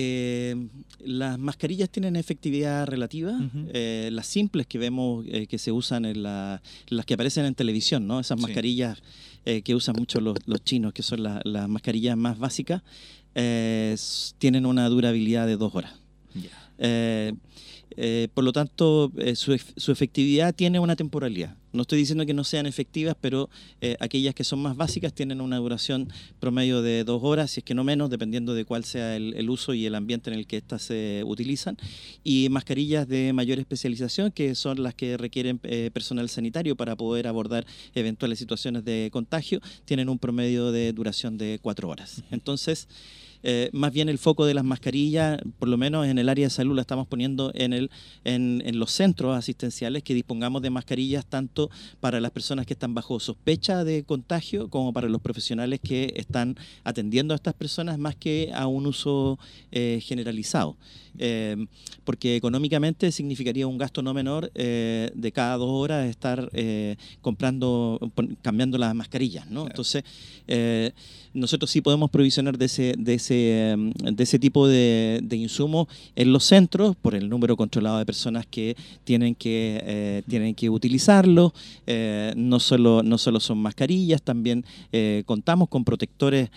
Eh, 0.00 0.54
las 1.04 1.38
mascarillas 1.40 1.90
tienen 1.90 2.14
efectividad 2.14 2.86
relativa. 2.86 3.36
Eh, 3.72 4.10
las 4.12 4.28
simples 4.28 4.66
que 4.68 4.78
vemos 4.78 5.24
eh, 5.28 5.48
que 5.48 5.58
se 5.58 5.72
usan 5.72 6.04
en 6.04 6.22
las 6.22 6.60
que 7.04 7.14
aparecen 7.14 7.44
en 7.46 7.54
televisión, 7.56 8.06
¿no? 8.06 8.20
Esas 8.20 8.40
mascarillas 8.40 9.02
que 9.64 9.74
usan 9.74 9.96
mucho 9.96 10.20
los, 10.20 10.36
chinos, 10.62 10.92
que 10.92 11.02
son 11.02 11.22
las 11.22 11.68
mascarillas 11.68 12.16
más 12.18 12.38
básicas, 12.38 12.82
tienen 13.34 14.66
una 14.66 14.88
durabilidad 14.88 15.46
de 15.46 15.56
dos 15.56 15.74
horas. 15.74 15.94
Eh, 18.00 18.28
por 18.32 18.44
lo 18.44 18.52
tanto, 18.52 19.10
eh, 19.18 19.34
su, 19.34 19.52
efectividad 19.52 20.54
tiene 20.54 20.78
una 20.78 20.94
temporalidad. 20.94 21.56
No 21.72 21.82
estoy 21.82 21.98
diciendo 21.98 22.24
que 22.24 22.32
no 22.32 22.44
sean 22.44 22.66
efectivas, 22.66 23.16
pero 23.20 23.50
eh, 23.80 23.96
aquellas 23.98 24.36
que 24.36 24.44
son 24.44 24.60
más 24.60 24.76
básicas 24.76 25.12
tienen 25.12 25.40
una 25.40 25.56
duración 25.56 26.08
promedio 26.38 26.80
de 26.80 27.02
dos 27.02 27.20
horas, 27.24 27.50
si 27.50 27.60
es 27.60 27.64
que 27.64 27.74
no 27.74 27.82
menos, 27.82 28.08
dependiendo 28.08 28.54
de 28.54 28.64
cuál 28.64 28.84
sea 28.84 29.16
el, 29.16 29.50
uso 29.50 29.74
y 29.74 29.84
el 29.84 29.96
ambiente 29.96 30.30
en 30.30 30.38
el 30.38 30.46
que 30.46 30.58
éstas 30.58 30.82
se 30.82 31.24
utilizan. 31.26 31.76
Y 32.22 32.48
mascarillas 32.50 33.08
de 33.08 33.32
mayor 33.32 33.58
especialización, 33.58 34.30
que 34.30 34.54
son 34.54 34.80
las 34.80 34.94
que 34.94 35.16
requieren 35.16 35.58
personal 35.92 36.28
sanitario 36.28 36.76
para 36.76 36.94
poder 36.94 37.26
abordar 37.26 37.66
eventuales 37.96 38.38
situaciones 38.38 38.84
de 38.84 39.08
contagio, 39.12 39.60
tienen 39.86 40.08
un 40.08 40.20
promedio 40.20 40.70
de 40.70 40.92
duración 40.92 41.36
de 41.36 41.58
cuatro 41.60 41.88
horas. 41.88 42.22
Entonces, 42.30 42.86
eh, 43.42 43.70
más 43.72 43.92
bien 43.92 44.08
el 44.08 44.18
foco 44.18 44.46
de 44.46 44.54
las 44.54 44.64
mascarillas, 44.64 45.38
por 45.58 45.68
lo 45.68 45.76
menos 45.76 46.06
en 46.06 46.18
el 46.18 46.28
área 46.28 46.46
de 46.46 46.50
salud, 46.50 46.74
la 46.74 46.82
estamos 46.82 47.06
poniendo 47.06 47.52
en, 47.54 47.72
el, 47.72 47.90
en, 48.24 48.78
los 48.78 48.90
centros 48.90 49.36
asistenciales, 49.36 50.02
que 50.02 50.14
dispongamos 50.14 50.62
de 50.62 50.70
mascarillas 50.70 51.26
tanto 51.26 51.70
para 52.00 52.20
las 52.20 52.30
personas 52.30 52.66
que 52.66 52.74
están 52.74 52.94
bajo 52.94 53.20
sospecha 53.20 53.84
de 53.84 54.04
contagio 54.04 54.68
como 54.68 54.92
para 54.92 55.08
los 55.08 55.20
profesionales 55.20 55.80
que 55.80 56.12
están 56.16 56.56
atendiendo 56.84 57.34
a 57.34 57.36
estas 57.36 57.54
personas 57.54 57.98
más 57.98 58.16
que 58.16 58.50
a 58.54 58.66
un 58.66 58.86
uso 58.86 59.38
eh, 59.70 60.00
generalizado. 60.02 60.76
Eh, 61.20 61.66
porque 62.04 62.36
económicamente 62.36 63.10
significaría 63.10 63.66
un 63.66 63.76
gasto 63.76 64.02
no 64.02 64.14
menor 64.14 64.52
de 64.52 65.32
cada 65.34 65.56
dos 65.56 65.68
horas 65.70 66.08
estar 66.08 66.48
comprando, 67.20 67.98
cambiando 68.40 68.78
las 68.78 68.94
mascarillas. 68.94 69.50
¿no? 69.50 69.66
Entonces, 69.66 70.04
nosotros 71.34 71.70
sí 71.70 71.80
podemos 71.80 72.10
provisionar 72.10 72.58
de 72.58 72.66
ese, 72.66 72.94
de 72.98 73.14
ese, 73.14 73.27
em, 73.30 73.92
de 73.92 74.22
ese 74.22 74.38
tipo 74.38 74.66
de, 74.66 75.20
de 75.22 75.36
insumos 75.36 75.88
en 76.16 76.32
los 76.32 76.44
centros 76.44 76.96
por 76.96 77.14
el 77.14 77.28
número 77.28 77.56
controlado 77.56 77.98
de 77.98 78.06
personas 78.06 78.46
que 78.46 78.76
tienen 79.04 79.34
que, 79.34 79.80
eh, 79.84 80.22
tienen 80.28 80.54
que 80.54 80.70
utilizarlo. 80.70 81.52
Eh, 81.86 82.32
no, 82.36 82.60
solo, 82.60 83.02
no 83.02 83.18
solo 83.18 83.40
son 83.40 83.58
mascarillas, 83.58 84.22
también 84.22 84.64
eh, 84.92 85.22
contamos 85.26 85.68
con 85.68 85.84
protectores 85.84 86.50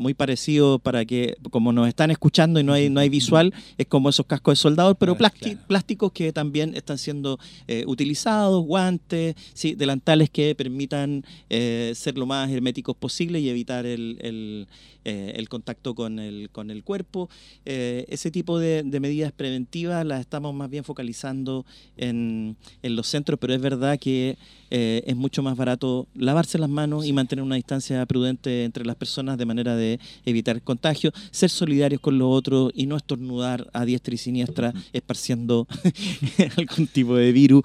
muy 0.00 0.14
parecidos 0.14 0.80
para 0.80 1.04
que, 1.04 1.36
como 1.52 1.72
nos 1.72 1.86
están 1.86 2.10
escuchando 2.10 2.58
y 2.58 2.64
no 2.64 2.72
hay, 2.72 2.90
no 2.90 2.98
hay 2.98 3.08
visual, 3.08 3.54
es 3.78 3.86
como 3.86 4.08
esos 4.08 4.26
cascos 4.26 4.54
de 4.54 4.56
soldado, 4.56 4.96
pero 4.96 5.16
plásticos 5.16 6.10
que 6.10 6.32
también 6.32 6.74
están 6.74 6.98
siendo 6.98 7.38
utilizados, 7.86 8.64
guantes, 8.64 9.36
¿sí? 9.54 9.76
delantales 9.76 10.28
que 10.28 10.56
permitan 10.56 11.24
ser 11.48 12.18
lo 12.18 12.26
más 12.26 12.50
herméticos 12.50 12.96
posible 12.96 13.38
y 13.38 13.48
evitar 13.48 13.86
el, 13.86 14.18
el, 14.22 14.66
eh, 15.04 15.44
contacto 15.48 15.94
con 15.94 16.09
el, 16.18 16.50
con 16.50 16.70
el 16.70 16.82
cuerpo. 16.82 17.28
Eh, 17.64 18.06
ese 18.08 18.30
tipo 18.30 18.58
de, 18.58 18.84
medidas 19.00 19.32
preventivas 19.32 20.04
las 20.04 20.20
estamos 20.20 20.54
más 20.54 20.68
bien 20.68 20.84
focalizando 20.84 21.64
en, 21.96 22.56
los 22.82 23.06
centros, 23.06 23.38
pero 23.40 23.54
es 23.54 23.60
verdad 23.60 23.98
que 23.98 24.36
eh, 24.70 25.02
es 25.06 25.16
mucho 25.16 25.42
más 25.42 25.56
barato 25.56 26.06
lavarse 26.14 26.58
las 26.58 26.68
manos 26.68 27.06
y 27.06 27.12
mantener 27.12 27.42
una 27.42 27.54
distancia 27.54 28.04
prudente 28.06 28.64
entre 28.64 28.84
las 28.84 28.96
personas 28.96 29.38
de 29.38 29.46
manera 29.46 29.76
de 29.76 29.98
evitar 30.26 30.60
contagio, 30.62 31.12
ser 31.30 31.50
solidarios 31.50 32.00
con 32.00 32.18
los 32.18 32.28
otros 32.30 32.72
y 32.74 32.86
no 32.86 32.96
estornudar 32.96 33.68
a 33.72 33.84
diestra 33.84 34.14
y 34.14 34.18
siniestra 34.18 34.74
esparciendo 34.92 35.66
algún 36.56 36.86
tipo 36.86 37.16
de 37.16 37.32
virus. 37.32 37.62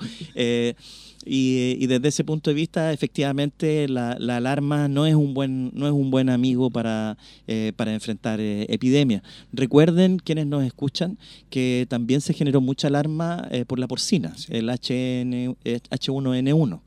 Y, 1.26 1.88
desde 1.88 2.10
ese 2.10 2.24
punto 2.24 2.52
de 2.52 2.54
vista, 2.54 2.94
efectivamente, 2.94 3.88
la, 3.88 4.12
alarma 4.12 4.88
no 4.88 5.08
es 5.08 5.16
un 5.16 5.34
buen, 5.34 5.72
no 5.74 5.88
es 5.88 5.92
un 5.92 6.12
buen 6.12 6.30
amigo 6.30 6.70
para, 6.70 7.18
eh, 7.48 7.74
para 7.76 7.94
enfrentar 7.94 8.40
eh, 8.40 8.68
epidemias. 8.70 9.24
Recuerden, 9.52 10.18
quienes 10.20 10.46
nos 10.46 10.64
escuchan, 10.64 11.18
que 11.50 11.88
también 11.90 12.22
se 12.22 12.34
generó 12.34 12.62
mucha 12.62 12.90
alarma 12.90 13.48
eh, 13.50 13.66
por 13.66 13.80
la 13.80 13.88
porcina, 13.88 14.36
el 14.50 14.70
HN, 14.70 15.56
H1N1. 15.64 16.80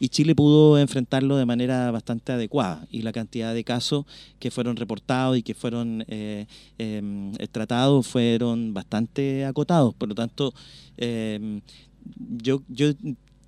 y 0.00 0.08
Chile 0.08 0.34
pudo 0.34 0.78
enfrentarlo 0.78 1.36
de 1.36 1.44
manera 1.44 1.90
bastante 1.90 2.32
adecuada. 2.32 2.86
Y 2.90 3.02
la 3.02 3.12
cantidad 3.12 3.52
de 3.52 3.64
casos 3.64 4.06
que 4.38 4.50
fueron 4.50 4.76
reportados 4.76 5.36
y 5.36 5.42
que 5.42 5.54
fueron 5.54 6.04
em, 6.08 7.32
tratados 7.52 8.06
fueron 8.06 8.72
bastante 8.72 9.44
acotados. 9.44 9.94
Por 9.94 10.08
lo 10.08 10.14
tanto, 10.14 10.54
em, 10.96 11.60
yo, 12.42 12.62
yo 12.68 12.92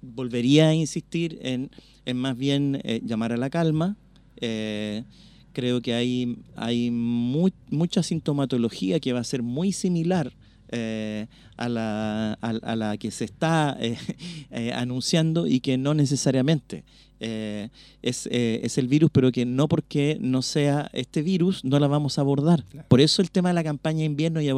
volvería 0.03 0.69
a 0.69 0.75
insistir 0.75 1.39
en, 1.43 1.71
en 2.05 2.17
más 2.17 2.37
bien 2.37 2.81
eh, 2.85 3.01
llamar 3.05 3.33
a 3.33 3.37
la 3.37 3.51
calma. 3.51 3.97
Eh, 4.37 5.05
creo 5.53 5.81
que 5.81 5.95
hay, 5.95 6.37
hay 6.57 6.91
mucha 6.91 8.03
sintomatología 8.03 9.01
que 9.01 9.13
va 9.13 9.21
a 9.21 9.25
ser 9.25 9.43
muy 9.43 9.73
similar 9.73 10.33
eh, 10.71 11.27
a, 11.57 11.69
la, 11.69 12.33
a, 12.35 12.77
la, 12.77 12.97
que 12.97 13.11
se 13.11 13.25
está 13.25 13.79
anunciando 14.75 15.47
y 15.47 15.61
que 15.61 15.77
no 15.77 15.95
necesariamente 15.95 16.85
es, 17.21 18.27
es, 18.33 18.79
el 18.79 18.89
virus, 18.89 19.11
pero 19.13 19.31
que 19.31 19.45
no 19.45 19.69
porque 19.69 20.17
no 20.21 20.43
sea 20.43 20.91
este 20.93 21.23
virus 21.23 21.65
no 21.65 21.79
la 21.79 21.87
vamos 21.87 22.19
a 22.19 22.23
abordar. 22.23 22.65
Por 22.89 23.01
eso 23.01 23.23
el 23.23 23.31
tema 23.31 23.51
de 23.51 23.55
la 23.55 23.63
campaña 23.63 23.99
de 23.99 24.07
invierno 24.07 24.41
y 24.41 24.51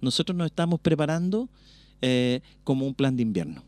nosotros 0.00 0.36
nos 0.36 0.46
estamos 0.46 0.78
preparando 0.78 1.48
eh, 2.02 2.40
como 2.64 2.86
un 2.86 2.94
plan 2.94 3.16
de 3.16 3.22
invierno. 3.22 3.62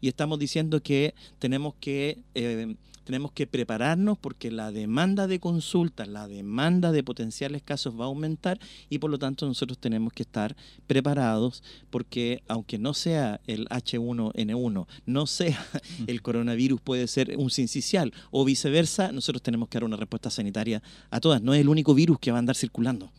Y 0.00 0.08
estamos 0.08 0.38
diciendo 0.38 0.82
que 0.82 1.14
tenemos 1.38 1.74
que, 1.80 2.18
eh, 2.34 2.74
tenemos 3.04 3.32
que 3.32 3.46
prepararnos 3.46 4.18
porque 4.18 4.50
la 4.50 4.70
demanda 4.70 5.26
de 5.26 5.40
consultas, 5.40 6.06
la 6.08 6.28
demanda 6.28 6.92
de 6.92 7.02
potenciales 7.02 7.62
casos 7.62 7.98
va 7.98 8.04
a 8.04 8.08
aumentar 8.08 8.60
y 8.90 8.98
por 8.98 9.10
lo 9.10 9.18
tanto 9.18 9.46
nosotros 9.46 9.78
tenemos 9.78 10.12
que 10.12 10.24
estar 10.24 10.54
preparados 10.86 11.62
porque 11.90 12.42
aunque 12.48 12.78
no 12.78 12.94
sea 12.94 13.40
el 13.46 13.66
H1N1, 13.68 14.86
no 15.06 15.26
sea 15.26 15.66
el 16.06 16.20
coronavirus, 16.20 16.80
puede 16.80 17.08
ser 17.08 17.36
un 17.38 17.50
sincicial 17.50 18.12
o 18.30 18.44
viceversa, 18.44 19.10
nosotros 19.10 19.42
tenemos 19.42 19.68
que 19.68 19.76
dar 19.76 19.84
una 19.84 19.96
respuesta 19.96 20.30
sanitaria 20.30 20.82
a 21.10 21.20
todas. 21.20 21.40
No 21.42 21.54
es 21.54 21.60
el 21.60 21.68
único 21.68 21.94
virus 21.94 22.18
que 22.18 22.30
va 22.30 22.38
a 22.38 22.40
andar 22.40 22.56
circulando. 22.56 23.10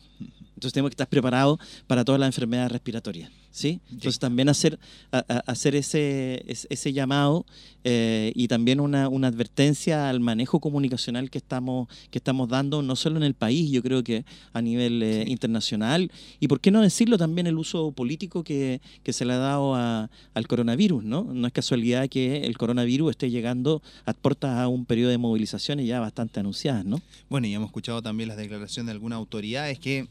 Entonces 0.60 0.74
tenemos 0.74 0.90
que 0.90 0.94
estar 0.94 1.08
preparados 1.08 1.58
para 1.86 2.04
todas 2.04 2.20
las 2.20 2.28
enfermedades 2.28 2.70
respiratorias. 2.70 3.30
¿Sí? 3.50 3.80
Entonces 3.90 4.18
también 4.18 4.48
hacer, 4.48 4.78
hacer 5.46 5.74
ese, 5.74 6.44
ese 6.46 6.92
llamado 6.92 7.46
eh, 7.82 8.32
y 8.34 8.48
también 8.48 8.78
una, 8.78 9.08
una, 9.08 9.28
advertencia 9.28 10.10
al 10.10 10.20
manejo 10.20 10.60
comunicacional 10.60 11.30
que 11.30 11.38
estamos, 11.38 11.88
que 12.10 12.18
estamos 12.18 12.48
dando, 12.48 12.82
no 12.82 12.94
solo 12.94 13.16
en 13.16 13.22
el 13.22 13.34
país, 13.34 13.70
yo 13.70 13.82
creo 13.82 14.04
que 14.04 14.24
a 14.52 14.60
nivel 14.60 15.02
eh, 15.02 15.24
internacional, 15.26 16.10
y 16.40 16.48
por 16.48 16.60
qué 16.60 16.70
no 16.70 16.82
decirlo 16.82 17.16
también 17.16 17.46
el 17.46 17.56
uso 17.56 17.92
político 17.92 18.44
que, 18.44 18.80
que 19.02 19.12
se 19.12 19.24
le 19.24 19.32
ha 19.32 19.38
dado 19.38 19.74
al 19.74 20.46
coronavirus, 20.46 21.04
¿no? 21.04 21.24
No 21.32 21.46
es 21.46 21.52
casualidad 21.52 22.08
que 22.08 22.42
el 22.44 22.58
coronavirus 22.58 23.12
esté 23.12 23.30
llegando 23.30 23.82
a 24.04 24.12
puertas 24.12 24.58
a 24.58 24.68
un 24.68 24.84
periodo 24.84 25.10
de 25.10 25.18
movilizaciones 25.18 25.86
ya 25.86 26.00
bastante 26.00 26.40
anunciadas, 26.40 26.84
¿no? 26.84 27.00
Bueno, 27.30 27.46
y 27.46 27.54
hemos 27.54 27.68
escuchado 27.68 28.02
también 28.02 28.28
las 28.28 28.36
declaraciones 28.36 28.86
de 28.86 28.92
alguna 28.92 29.16
autoridad, 29.16 29.70
es 29.70 29.78
que 29.78 30.06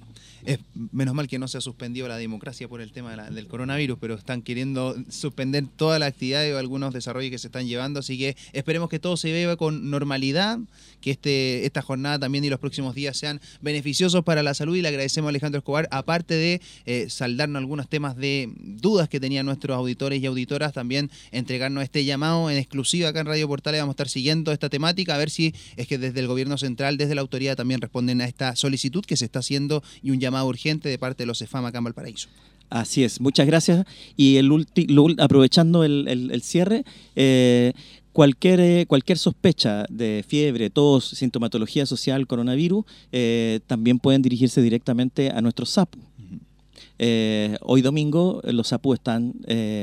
es 0.46 0.60
menos 0.92 1.14
mal 1.14 1.28
que 1.28 1.38
no 1.38 1.48
se 1.48 1.58
ha 1.58 1.62
suspendido 1.62 2.08
la 2.08 2.18
democracia 2.18 2.68
por 2.68 2.82
el 2.82 2.92
tema 2.92 3.12
del 3.34 3.48
coronavirus, 3.48 3.98
pero 4.00 4.16
están 4.16 4.42
queriendo 4.42 4.96
suspender 5.10 5.66
toda 5.76 6.00
la 6.00 6.08
actividad 6.08 6.46
y 6.46 6.52
algunos 6.52 6.94
desarrollos 6.94 7.32
que 7.32 7.38
se 7.38 7.48
están 7.48 7.68
llevando, 7.68 8.00
así 8.00 8.18
que 8.18 8.36
esperemos 8.54 8.90
que 8.90 9.00
todo 9.00 9.18
se 9.18 9.32
vea 9.32 9.56
con 9.56 9.90
normalidad, 9.90 10.60
que 11.02 11.12
este, 11.12 11.66
esta 11.66 11.82
jornada 11.82 12.20
también 12.20 12.44
y 12.44 12.50
los 12.50 12.60
próximos 12.60 12.96
días 12.96 13.18
sean 13.18 13.42
beneficiosos 13.62 14.24
para 14.24 14.44
la 14.44 14.54
salud. 14.54 14.76
Y 14.76 14.82
le 14.82 14.90
agradecemos 14.90 15.28
a 15.28 15.30
Alejandro 15.30 15.60
Escobar, 15.60 15.88
aparte 15.92 16.36
de 16.36 16.62
eh, 16.86 17.10
saldarnos 17.10 17.60
algunos 17.60 17.88
temas 17.88 18.16
de 18.16 18.52
dudas 18.58 19.10
que 19.10 19.20
tenían 19.20 19.46
nuestros 19.46 19.76
auditores 19.78 20.22
y 20.22 20.26
auditoras, 20.26 20.74
también 20.74 21.10
entregarnos 21.32 21.84
este 21.84 22.06
llamado 22.06 22.50
en 22.50 22.58
exclusiva 22.58 23.10
acá 23.10 23.22
en 23.22 23.28
Radio 23.28 23.48
Portales, 23.48 23.82
vamos 23.82 23.94
a 23.94 23.96
estar 23.96 24.10
siguiendo 24.10 24.52
esta 24.52 24.70
temática, 24.70 25.16
a 25.16 25.18
ver 25.18 25.30
si 25.30 25.54
es 25.78 25.88
que 25.88 25.98
desde 25.98 26.20
el 26.20 26.28
gobierno 26.28 26.58
central, 26.58 26.98
desde 26.98 27.16
la 27.16 27.22
autoridad 27.22 27.56
también 27.56 27.82
responden 27.82 28.22
a 28.22 28.26
esta 28.26 28.56
solicitud 28.56 29.06
que 29.06 29.18
se 29.18 29.26
está 29.26 29.40
haciendo 29.40 29.84
y 30.02 30.12
un 30.12 30.20
llamado 30.20 30.48
urgente 30.48 30.90
de 30.90 30.98
parte 30.98 31.24
de 31.24 31.28
los 31.28 31.42
EFAM 31.42 31.66
acá 31.66 31.80
en 31.80 31.86
Valparaíso. 31.86 32.30
Así 32.70 33.04
es, 33.04 33.20
muchas 33.20 33.48
gracias. 33.48 33.86
Y 34.16 34.38
el 34.38 34.68
aprovechando 35.20 35.84
el, 35.84 36.42
cierre, 36.44 36.84
eh, 37.16 37.74
cualquier, 38.14 38.60
eh, 38.60 38.86
cualquier 38.88 39.18
sospecha 39.18 39.86
de 39.90 40.24
fiebre, 40.28 40.70
tos, 40.70 41.06
sintomatología 41.06 41.86
social, 41.86 42.28
coronavirus, 42.28 42.86
eh, 43.12 43.60
también 43.66 43.98
pueden 43.98 44.22
dirigirse 44.22 44.62
directamente 44.62 45.32
a 45.32 45.42
nuestro 45.42 45.66
SAPU. 45.66 46.00
hoy 47.62 47.82
domingo 47.82 48.42
los 48.44 48.68
SAPU 48.68 48.94
están 48.94 49.34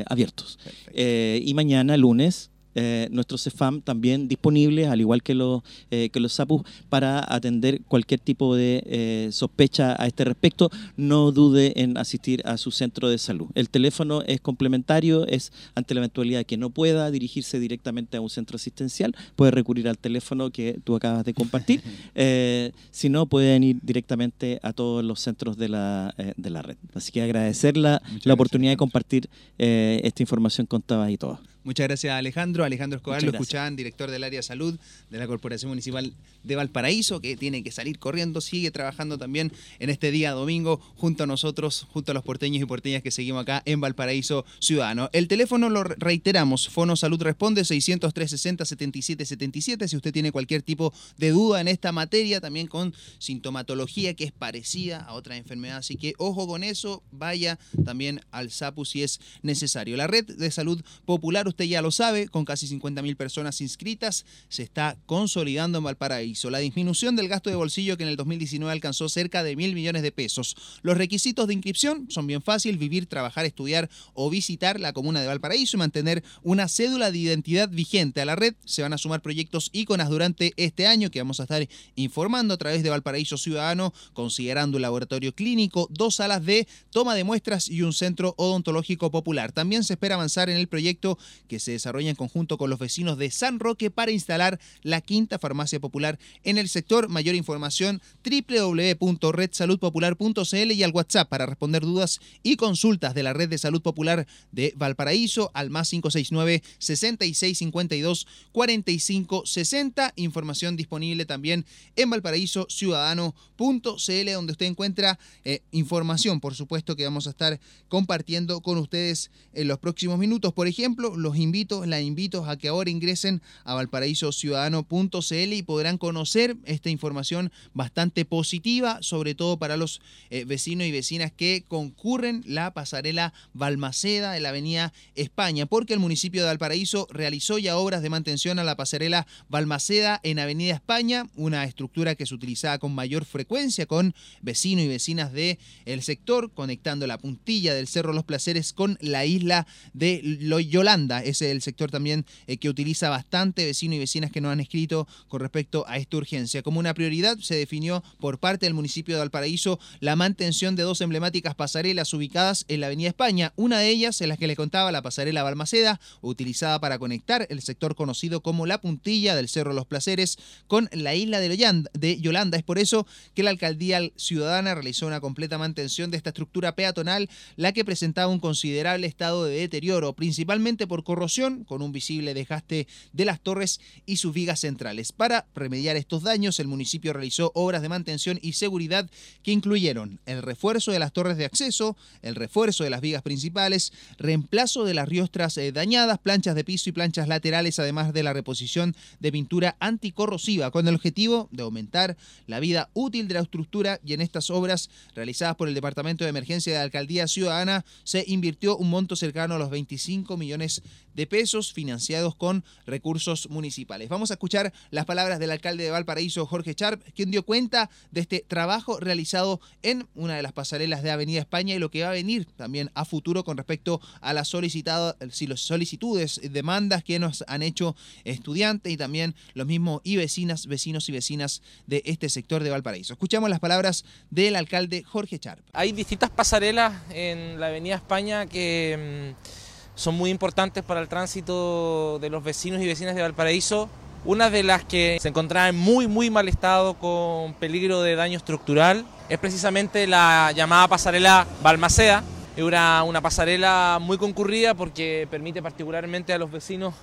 abiertos. 0.08 0.58
y 0.94 1.52
mañana, 1.54 1.96
lunes, 1.96 2.50
eh, 2.78 3.08
nuestro 3.10 3.38
CEFAM 3.38 3.80
también 3.80 4.28
disponible, 4.28 4.86
al 4.86 5.00
igual 5.00 5.22
que 5.22 5.34
los, 5.34 5.62
eh, 5.90 6.10
que 6.12 6.20
los 6.20 6.34
SAPUS, 6.34 6.62
para 6.90 7.24
atender 7.26 7.80
cualquier 7.88 8.20
tipo 8.20 8.54
de 8.54 8.82
eh, 8.84 9.28
sospecha 9.32 9.96
a 9.98 10.06
este 10.06 10.26
respecto. 10.26 10.70
No 10.96 11.32
dude 11.32 11.72
en 11.80 11.96
asistir 11.96 12.42
a 12.44 12.58
su 12.58 12.70
centro 12.70 13.08
de 13.08 13.16
salud. 13.16 13.46
El 13.54 13.70
teléfono 13.70 14.20
es 14.26 14.42
complementario, 14.42 15.26
es 15.26 15.52
ante 15.74 15.94
la 15.94 16.00
eventualidad 16.00 16.44
que 16.44 16.58
no 16.58 16.68
pueda 16.68 17.10
dirigirse 17.10 17.58
directamente 17.58 18.18
a 18.18 18.20
un 18.20 18.28
centro 18.28 18.56
asistencial, 18.56 19.16
puede 19.36 19.52
recurrir 19.52 19.88
al 19.88 19.96
teléfono 19.96 20.50
que 20.50 20.78
tú 20.84 20.96
acabas 20.96 21.24
de 21.24 21.32
compartir. 21.32 21.82
si 22.90 23.08
no, 23.08 23.24
pueden 23.24 23.64
ir 23.64 23.78
directamente 23.82 24.60
a 24.62 24.74
todos 24.74 25.02
los 25.02 25.20
centros 25.20 25.56
de 25.56 25.70
la, 25.70 26.14
de 26.36 26.50
la 26.50 26.60
red. 26.60 26.76
Así 26.94 27.10
que 27.10 27.22
agradecer 27.22 27.78
la, 27.78 28.02
la 28.24 28.34
oportunidad 28.34 28.72
de 28.72 28.76
compartir 28.76 29.30
esta 29.56 30.22
información 30.22 30.66
con 30.66 30.82
todas 30.82 31.10
y 31.10 31.16
todos. 31.16 31.38
Muchas 31.66 31.88
gracias 31.88 32.14
Alejandro. 32.14 32.62
Alejandro 32.62 32.98
Escobar, 32.98 33.20
lo 33.24 33.32
escuchaban, 33.32 33.74
director 33.74 34.08
del 34.08 34.22
área 34.22 34.38
de 34.38 34.44
salud 34.44 34.78
de 35.10 35.18
la 35.18 35.26
Corporación 35.26 35.68
Municipal 35.68 36.14
de 36.44 36.54
Valparaíso, 36.54 37.20
que 37.20 37.36
tiene 37.36 37.64
que 37.64 37.72
salir 37.72 37.98
corriendo, 37.98 38.40
sigue 38.40 38.70
trabajando 38.70 39.18
también 39.18 39.50
en 39.80 39.90
este 39.90 40.12
día 40.12 40.30
domingo 40.30 40.80
junto 40.94 41.24
a 41.24 41.26
nosotros, 41.26 41.88
junto 41.90 42.12
a 42.12 42.14
los 42.14 42.22
porteños 42.22 42.62
y 42.62 42.66
porteñas 42.66 43.02
que 43.02 43.10
seguimos 43.10 43.42
acá 43.42 43.64
en 43.64 43.80
Valparaíso 43.80 44.46
Ciudadano. 44.60 45.10
El 45.12 45.26
teléfono 45.26 45.68
lo 45.68 45.82
reiteramos, 45.82 46.68
Fono 46.68 46.94
Salud 46.94 47.20
Responde 47.20 47.64
603 47.64 48.30
60 48.30 48.64
77 48.64 49.26
77. 49.26 49.88
Si 49.88 49.96
usted 49.96 50.12
tiene 50.12 50.30
cualquier 50.30 50.62
tipo 50.62 50.94
de 51.18 51.30
duda 51.30 51.60
en 51.60 51.66
esta 51.66 51.90
materia, 51.90 52.40
también 52.40 52.68
con 52.68 52.94
sintomatología 53.18 54.14
que 54.14 54.22
es 54.22 54.30
parecida 54.30 55.00
a 55.00 55.14
otra 55.14 55.36
enfermedad, 55.36 55.78
así 55.78 55.96
que 55.96 56.14
ojo 56.18 56.46
con 56.46 56.62
eso, 56.62 57.02
vaya 57.10 57.58
también 57.84 58.20
al 58.30 58.52
SAPU 58.52 58.84
si 58.84 59.02
es 59.02 59.18
necesario. 59.42 59.96
La 59.96 60.06
red 60.06 60.26
de 60.26 60.50
salud 60.52 60.80
popular, 61.04 61.48
usted 61.48 61.55
ya 61.64 61.82
lo 61.82 61.90
sabe, 61.90 62.28
con 62.28 62.44
casi 62.44 62.66
50.000 62.66 63.16
personas 63.16 63.60
inscritas, 63.60 64.24
se 64.48 64.62
está 64.62 64.96
consolidando 65.06 65.78
en 65.78 65.84
Valparaíso. 65.84 66.50
La 66.50 66.58
disminución 66.58 67.16
del 67.16 67.28
gasto 67.28 67.50
de 67.50 67.56
bolsillo 67.56 67.96
que 67.96 68.02
en 68.02 68.10
el 68.10 68.16
2019 68.16 68.72
alcanzó 68.72 69.08
cerca 69.08 69.42
de 69.42 69.56
mil 69.56 69.74
millones 69.74 70.02
de 70.02 70.12
pesos. 70.12 70.56
Los 70.82 70.96
requisitos 70.96 71.46
de 71.46 71.54
inscripción 71.54 72.06
son 72.10 72.26
bien 72.26 72.42
fáciles, 72.42 72.78
vivir, 72.78 73.06
trabajar, 73.06 73.44
estudiar 73.44 73.88
o 74.14 74.30
visitar 74.30 74.80
la 74.80 74.92
comuna 74.92 75.20
de 75.20 75.26
Valparaíso 75.26 75.76
y 75.76 75.78
mantener 75.78 76.22
una 76.42 76.68
cédula 76.68 77.10
de 77.10 77.18
identidad 77.18 77.68
vigente. 77.68 78.20
A 78.20 78.24
la 78.24 78.36
red 78.36 78.54
se 78.64 78.82
van 78.82 78.92
a 78.92 78.98
sumar 78.98 79.22
proyectos 79.22 79.70
íconas 79.72 80.08
durante 80.08 80.52
este 80.56 80.86
año 80.86 81.10
que 81.10 81.20
vamos 81.20 81.40
a 81.40 81.44
estar 81.44 81.66
informando 81.94 82.54
a 82.54 82.56
través 82.56 82.82
de 82.82 82.90
Valparaíso 82.90 83.38
Ciudadano, 83.38 83.92
considerando 84.12 84.76
un 84.76 84.82
laboratorio 84.82 85.34
clínico, 85.34 85.88
dos 85.90 86.16
salas 86.16 86.44
de 86.44 86.66
toma 86.90 87.14
de 87.14 87.24
muestras 87.24 87.68
y 87.68 87.82
un 87.82 87.92
centro 87.92 88.34
odontológico 88.36 89.10
popular. 89.10 89.52
También 89.52 89.84
se 89.84 89.94
espera 89.94 90.14
avanzar 90.14 90.50
en 90.50 90.56
el 90.56 90.68
proyecto 90.68 91.18
que 91.46 91.60
se 91.60 91.72
desarrolla 91.72 92.10
en 92.10 92.16
conjunto 92.16 92.58
con 92.58 92.68
los 92.70 92.78
vecinos 92.78 93.18
de 93.18 93.30
San 93.30 93.60
Roque 93.60 93.90
para 93.90 94.12
instalar 94.12 94.60
la 94.82 95.00
quinta 95.00 95.38
farmacia 95.38 95.80
popular 95.80 96.18
en 96.44 96.58
el 96.58 96.68
sector. 96.68 97.08
Mayor 97.08 97.34
información 97.34 98.02
www.redsaludpopular.cl 98.24 100.72
y 100.72 100.82
al 100.82 100.92
WhatsApp 100.92 101.28
para 101.28 101.46
responder 101.46 101.82
dudas 101.82 102.20
y 102.42 102.56
consultas 102.56 103.14
de 103.14 103.22
la 103.22 103.32
Red 103.32 103.48
de 103.48 103.58
Salud 103.58 103.82
Popular 103.82 104.26
de 104.52 104.72
Valparaíso 104.76 105.50
al 105.54 105.70
más 105.70 105.90
569 105.90 106.62
6652 106.78 108.26
4560. 108.52 110.12
Información 110.16 110.76
disponible 110.76 111.26
también 111.26 111.64
en 111.96 112.10
valparaíso 112.10 112.66
ciudadano.cl 112.68 114.32
donde 114.32 114.52
usted 114.52 114.66
encuentra 114.66 115.18
eh, 115.44 115.60
información, 115.72 116.40
por 116.40 116.54
supuesto, 116.54 116.96
que 116.96 117.04
vamos 117.04 117.26
a 117.26 117.30
estar 117.30 117.60
compartiendo 117.88 118.60
con 118.60 118.78
ustedes 118.78 119.30
en 119.52 119.68
los 119.68 119.78
próximos 119.78 120.18
minutos. 120.18 120.52
Por 120.52 120.66
ejemplo, 120.66 121.16
los 121.16 121.35
invito, 121.38 121.86
la 121.86 122.00
invito 122.00 122.44
a 122.44 122.56
que 122.56 122.68
ahora 122.68 122.90
ingresen 122.90 123.42
a 123.64 123.74
valparaísociudadano.cl 123.74 125.52
y 125.52 125.62
podrán 125.62 125.98
conocer 125.98 126.56
esta 126.64 126.90
información 126.90 127.52
bastante 127.74 128.24
positiva, 128.24 128.98
sobre 129.02 129.34
todo 129.34 129.58
para 129.58 129.76
los 129.76 130.00
eh, 130.30 130.44
vecinos 130.44 130.86
y 130.86 130.92
vecinas 130.92 131.32
que 131.32 131.64
concurren 131.66 132.42
la 132.46 132.72
pasarela 132.72 133.32
Balmaceda 133.52 134.36
en 134.36 134.42
la 134.42 134.50
avenida 134.50 134.92
España, 135.14 135.66
porque 135.66 135.94
el 135.94 136.00
municipio 136.00 136.42
de 136.42 136.48
Valparaíso 136.48 137.06
realizó 137.10 137.58
ya 137.58 137.76
obras 137.76 138.02
de 138.02 138.10
mantención 138.10 138.58
a 138.58 138.64
la 138.64 138.76
pasarela 138.76 139.26
Balmaceda 139.48 140.20
en 140.22 140.38
avenida 140.38 140.74
España, 140.74 141.26
una 141.36 141.64
estructura 141.64 142.14
que 142.14 142.26
se 142.26 142.34
utilizaba 142.34 142.78
con 142.78 142.94
mayor 142.94 143.24
frecuencia 143.24 143.86
con 143.86 144.14
vecinos 144.42 144.84
y 144.84 144.88
vecinas 144.88 145.32
del 145.32 145.58
el 145.84 146.02
sector, 146.02 146.52
conectando 146.52 147.06
la 147.06 147.18
puntilla 147.18 147.74
del 147.74 147.88
Cerro 147.88 148.12
Los 148.12 148.24
Placeres 148.24 148.72
con 148.72 148.98
la 149.00 149.24
isla 149.24 149.66
de 149.92 150.22
Yolanda. 150.68 151.22
Es 151.28 151.42
el 151.42 151.62
sector 151.62 151.90
también 151.90 152.24
eh, 152.46 152.56
que 152.56 152.68
utiliza 152.68 153.10
bastante 153.10 153.64
vecinos 153.64 153.96
y 153.96 153.98
vecinas 153.98 154.30
que 154.30 154.40
nos 154.40 154.52
han 154.52 154.60
escrito 154.60 155.08
con 155.28 155.40
respecto 155.40 155.84
a 155.88 155.96
esta 155.96 156.16
urgencia. 156.16 156.62
Como 156.62 156.80
una 156.80 156.94
prioridad 156.94 157.38
se 157.38 157.56
definió 157.56 158.02
por 158.20 158.38
parte 158.38 158.66
del 158.66 158.74
municipio 158.74 159.14
de 159.14 159.20
Valparaíso 159.20 159.78
la 160.00 160.16
mantención 160.16 160.76
de 160.76 160.82
dos 160.82 161.00
emblemáticas 161.00 161.54
pasarelas 161.54 162.12
ubicadas 162.14 162.64
en 162.68 162.80
la 162.80 162.86
Avenida 162.86 163.08
España. 163.08 163.52
Una 163.56 163.78
de 163.78 163.88
ellas, 163.88 164.20
en 164.20 164.28
la 164.28 164.36
que 164.36 164.46
le 164.46 164.56
contaba 164.56 164.92
la 164.92 165.02
pasarela 165.02 165.42
Balmaceda, 165.42 166.00
utilizada 166.20 166.80
para 166.80 166.98
conectar 166.98 167.46
el 167.50 167.62
sector 167.62 167.94
conocido 167.94 168.40
como 168.40 168.66
la 168.66 168.80
puntilla 168.80 169.34
del 169.34 169.48
Cerro 169.48 169.72
Los 169.72 169.86
Placeres 169.86 170.38
con 170.66 170.88
la 170.92 171.14
isla 171.14 171.40
de 171.40 172.20
Yolanda. 172.20 172.58
Es 172.58 172.64
por 172.64 172.78
eso 172.78 173.06
que 173.34 173.42
la 173.42 173.50
alcaldía 173.50 174.00
ciudadana 174.16 174.74
realizó 174.74 175.06
una 175.06 175.20
completa 175.20 175.58
mantención 175.58 176.10
de 176.10 176.16
esta 176.16 176.30
estructura 176.30 176.74
peatonal, 176.74 177.28
la 177.56 177.72
que 177.72 177.84
presentaba 177.84 178.32
un 178.32 178.40
considerable 178.40 179.06
estado 179.06 179.44
de 179.44 179.56
deterioro, 179.58 180.12
principalmente 180.14 180.86
por 180.86 181.04
corrosión, 181.16 181.64
con 181.64 181.80
un 181.80 181.92
visible 181.92 182.34
desgaste 182.34 182.86
de 183.14 183.24
las 183.24 183.40
torres 183.40 183.80
y 184.04 184.18
sus 184.18 184.34
vigas 184.34 184.60
centrales. 184.60 185.12
Para 185.12 185.46
remediar 185.54 185.96
estos 185.96 186.22
daños, 186.22 186.60
el 186.60 186.68
municipio 186.68 187.14
realizó 187.14 187.52
obras 187.54 187.80
de 187.80 187.88
mantención 187.88 188.38
y 188.42 188.52
seguridad 188.52 189.08
que 189.42 189.52
incluyeron 189.52 190.20
el 190.26 190.42
refuerzo 190.42 190.92
de 190.92 190.98
las 190.98 191.14
torres 191.14 191.38
de 191.38 191.46
acceso, 191.46 191.96
el 192.20 192.34
refuerzo 192.34 192.84
de 192.84 192.90
las 192.90 193.00
vigas 193.00 193.22
principales, 193.22 193.94
reemplazo 194.18 194.84
de 194.84 194.92
las 194.92 195.08
riostras 195.08 195.56
eh, 195.56 195.72
dañadas, 195.72 196.18
planchas 196.18 196.54
de 196.54 196.64
piso 196.64 196.90
y 196.90 196.92
planchas 196.92 197.28
laterales, 197.28 197.78
además 197.78 198.12
de 198.12 198.22
la 198.22 198.34
reposición 198.34 198.94
de 199.18 199.32
pintura 199.32 199.74
anticorrosiva, 199.80 200.70
con 200.70 200.86
el 200.86 200.96
objetivo 200.96 201.48
de 201.50 201.62
aumentar 201.62 202.18
la 202.46 202.60
vida 202.60 202.90
útil 202.92 203.26
de 203.26 203.34
la 203.34 203.40
estructura 203.40 204.00
y 204.04 204.12
en 204.12 204.20
estas 204.20 204.50
obras 204.50 204.90
realizadas 205.14 205.56
por 205.56 205.68
el 205.68 205.74
Departamento 205.74 206.24
de 206.24 206.30
Emergencia 206.30 206.74
de 206.74 206.78
la 206.78 206.84
Alcaldía 206.84 207.26
Ciudadana 207.26 207.86
se 208.04 208.22
invirtió 208.26 208.76
un 208.76 208.90
monto 208.90 209.16
cercano 209.16 209.54
a 209.54 209.58
los 209.58 209.70
25 209.70 210.36
millones 210.36 210.82
de 211.16 211.26
pesos 211.26 211.72
financiados 211.72 212.36
con 212.36 212.62
recursos 212.86 213.48
municipales. 213.48 214.10
Vamos 214.10 214.30
a 214.30 214.34
escuchar 214.34 214.72
las 214.90 215.06
palabras 215.06 215.38
del 215.38 215.50
alcalde 215.50 215.84
de 215.84 215.90
Valparaíso, 215.90 216.46
Jorge 216.46 216.74
Charp, 216.74 217.02
quien 217.14 217.30
dio 217.30 217.42
cuenta 217.42 217.88
de 218.10 218.20
este 218.20 218.44
trabajo 218.46 219.00
realizado 219.00 219.60
en 219.82 220.06
una 220.14 220.36
de 220.36 220.42
las 220.42 220.52
pasarelas 220.52 221.02
de 221.02 221.10
Avenida 221.10 221.40
España 221.40 221.74
y 221.74 221.78
lo 221.78 221.90
que 221.90 222.02
va 222.02 222.10
a 222.10 222.12
venir 222.12 222.44
también 222.44 222.90
a 222.94 223.06
futuro 223.06 223.44
con 223.44 223.56
respecto 223.56 224.00
a 224.20 224.34
las 224.34 224.48
solicitudes, 224.48 226.40
demandas 226.52 227.02
que 227.02 227.18
nos 227.18 227.44
han 227.48 227.62
hecho 227.62 227.96
estudiantes 228.24 228.92
y 228.92 228.98
también 228.98 229.34
los 229.54 229.66
mismos 229.66 230.02
y 230.04 230.16
vecinas, 230.16 230.66
vecinos 230.66 231.08
y 231.08 231.12
vecinas 231.12 231.62
de 231.86 232.02
este 232.04 232.28
sector 232.28 232.62
de 232.62 232.68
Valparaíso. 232.68 233.14
Escuchamos 233.14 233.48
las 233.48 233.60
palabras 233.60 234.04
del 234.28 234.54
alcalde 234.54 235.02
Jorge 235.02 235.38
Charp. 235.38 235.64
Hay 235.72 235.92
distintas 235.92 236.28
pasarelas 236.28 236.92
en 237.10 237.58
la 237.58 237.68
Avenida 237.68 237.94
España 237.94 238.44
que 238.44 239.34
mm, 239.34 239.65
son 239.96 240.14
muy 240.14 240.30
importantes 240.30 240.84
para 240.84 241.00
el 241.00 241.08
tránsito 241.08 242.18
de 242.20 242.28
los 242.28 242.44
vecinos 242.44 242.80
y 242.82 242.86
vecinas 242.86 243.16
de 243.16 243.22
Valparaíso. 243.22 243.88
Una 244.26 244.50
de 244.50 244.62
las 244.62 244.84
que 244.84 245.18
se 245.20 245.28
encontraba 245.28 245.68
en 245.68 245.76
muy 245.76 246.06
muy 246.06 246.30
mal 246.30 246.48
estado 246.48 246.94
con 246.94 247.54
peligro 247.54 248.02
de 248.02 248.14
daño 248.14 248.36
estructural 248.36 249.06
es 249.28 249.38
precisamente 249.38 250.06
la 250.06 250.52
llamada 250.54 250.86
pasarela 250.86 251.46
Balmaceda. 251.62 252.22
Es 252.56 252.62
una, 252.62 253.04
una 253.04 253.22
pasarela 253.22 253.98
muy 254.00 254.18
concurrida 254.18 254.74
porque 254.74 255.26
permite 255.30 255.62
particularmente 255.62 256.32
a 256.32 256.38
los 256.38 256.50
vecinos 256.50 256.94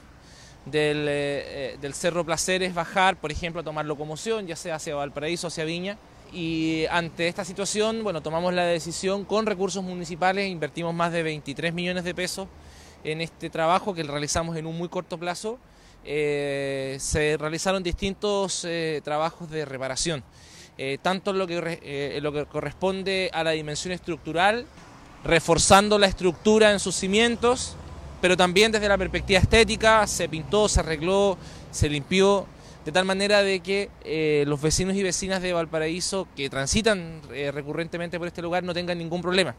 del, 0.66 1.06
eh, 1.10 1.78
del, 1.82 1.94
Cerro 1.94 2.24
Placeres 2.24 2.74
bajar, 2.74 3.18
por 3.18 3.32
ejemplo, 3.32 3.62
a 3.62 3.64
tomar 3.64 3.86
locomoción, 3.86 4.46
ya 4.46 4.56
sea 4.56 4.76
hacia 4.76 4.96
Valparaíso, 4.96 5.48
hacia 5.48 5.64
Viña. 5.64 5.98
Y 6.32 6.86
ante 6.90 7.28
esta 7.28 7.46
situación, 7.46 8.04
bueno, 8.04 8.22
tomamos 8.22 8.54
la 8.54 8.66
decisión 8.66 9.24
con 9.26 9.46
recursos 9.46 9.84
municipales, 9.84 10.50
invertimos 10.50 10.94
más 10.94 11.12
de 11.12 11.24
23 11.24 11.74
millones 11.74 12.04
de 12.04 12.16
pesos 12.16 12.48
en 13.04 13.22
este 13.22 13.50
trabajo 13.50 13.94
que 13.94 14.04
realizamos 14.04 14.58
en 14.58 14.66
un 14.66 14.78
muy 14.78 14.90
corto 14.90 15.18
plazo. 15.18 15.60
Eh, 16.06 16.98
se 17.00 17.38
realizaron 17.38 17.82
distintos 17.82 18.66
eh, 18.66 19.02
trabajos 19.04 19.50
de 19.50 19.66
reparación, 19.66 20.24
tanto 21.02 21.32
en 21.32 21.38
lo, 21.38 21.48
que, 21.48 22.20
lo 22.22 22.34
que 22.34 22.46
corresponde 22.46 23.30
a 23.34 23.44
la 23.44 23.52
dimensión 23.52 23.94
estructural, 23.94 24.66
reforzando 25.24 26.00
la 26.00 26.08
estructura 26.08 26.72
en 26.72 26.80
sus 26.80 26.96
cimientos, 26.96 27.78
pero 28.22 28.36
también 28.36 28.72
desde 28.72 28.88
la 28.88 28.98
perspectiva 28.98 29.40
estética 29.40 30.08
se 30.08 30.28
pintó, 30.28 30.68
se 30.68 30.80
arregló, 30.80 31.38
se 31.72 31.90
limpió, 31.90 32.48
de 32.86 32.92
tal 32.92 33.06
manera 33.06 33.44
de 33.44 33.62
que 33.62 33.90
eh, 34.04 34.44
los 34.48 34.62
vecinos 34.62 34.96
y 34.96 35.04
vecinas 35.04 35.42
de 35.42 35.54
Valparaíso 35.54 36.28
que 36.36 36.50
transitan 36.50 37.22
eh, 37.34 37.52
recurrentemente 37.52 38.18
por 38.18 38.28
este 38.28 38.42
lugar 38.42 38.64
no 38.64 38.74
tengan 38.74 38.98
ningún 38.98 39.22
problema. 39.22 39.56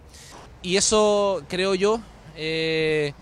Y 0.63 0.77
eso, 0.77 1.43
creo 1.49 1.75
yo, 1.75 2.01
eh, 2.37 3.13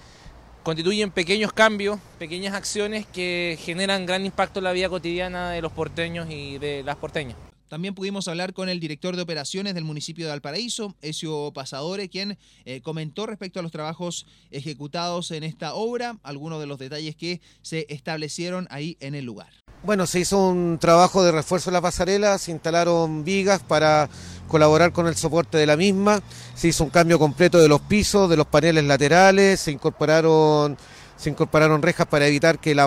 constituyen 0.62 1.10
pequeños 1.10 1.52
cambios, 1.52 1.98
pequeñas 2.18 2.54
acciones 2.54 3.06
que 3.06 3.58
generan 3.60 4.06
gran 4.06 4.24
impacto 4.24 4.60
en 4.60 4.64
la 4.64 4.72
vida 4.72 4.88
cotidiana 4.88 5.50
de 5.50 5.62
los 5.62 5.72
porteños 5.72 6.28
y 6.30 6.58
de 6.58 6.82
las 6.82 6.96
porteñas. 6.96 7.36
También 7.72 7.94
pudimos 7.94 8.28
hablar 8.28 8.52
con 8.52 8.68
el 8.68 8.80
director 8.80 9.16
de 9.16 9.22
operaciones 9.22 9.74
del 9.74 9.84
municipio 9.84 10.26
de 10.26 10.30
Valparaíso, 10.30 10.94
Ezio 11.00 11.52
Pasadore, 11.54 12.10
quien 12.10 12.36
eh, 12.66 12.82
comentó 12.82 13.24
respecto 13.24 13.60
a 13.60 13.62
los 13.62 13.72
trabajos 13.72 14.26
ejecutados 14.50 15.30
en 15.30 15.42
esta 15.42 15.72
obra, 15.72 16.18
algunos 16.22 16.60
de 16.60 16.66
los 16.66 16.78
detalles 16.78 17.16
que 17.16 17.40
se 17.62 17.86
establecieron 17.88 18.68
ahí 18.70 18.98
en 19.00 19.14
el 19.14 19.24
lugar. 19.24 19.48
Bueno, 19.84 20.06
se 20.06 20.20
hizo 20.20 20.38
un 20.48 20.78
trabajo 20.78 21.24
de 21.24 21.32
refuerzo 21.32 21.70
de 21.70 21.74
la 21.74 21.80
pasarela, 21.80 22.36
se 22.36 22.52
instalaron 22.52 23.24
vigas 23.24 23.62
para 23.62 24.10
colaborar 24.48 24.92
con 24.92 25.06
el 25.06 25.16
soporte 25.16 25.58
de 25.58 25.66
la 25.66 25.76
misma, 25.76 26.20
se 26.54 26.68
hizo 26.68 26.84
un 26.84 26.90
cambio 26.90 27.18
completo 27.18 27.58
de 27.58 27.68
los 27.68 27.80
pisos, 27.80 28.28
de 28.28 28.36
los 28.36 28.46
paneles 28.46 28.84
laterales, 28.84 29.60
se 29.60 29.70
incorporaron 29.70 30.76
se 31.22 31.30
incorporaron 31.30 31.82
rejas 31.82 32.08
para 32.08 32.26
evitar 32.26 32.58
que 32.58 32.74
la, 32.74 32.86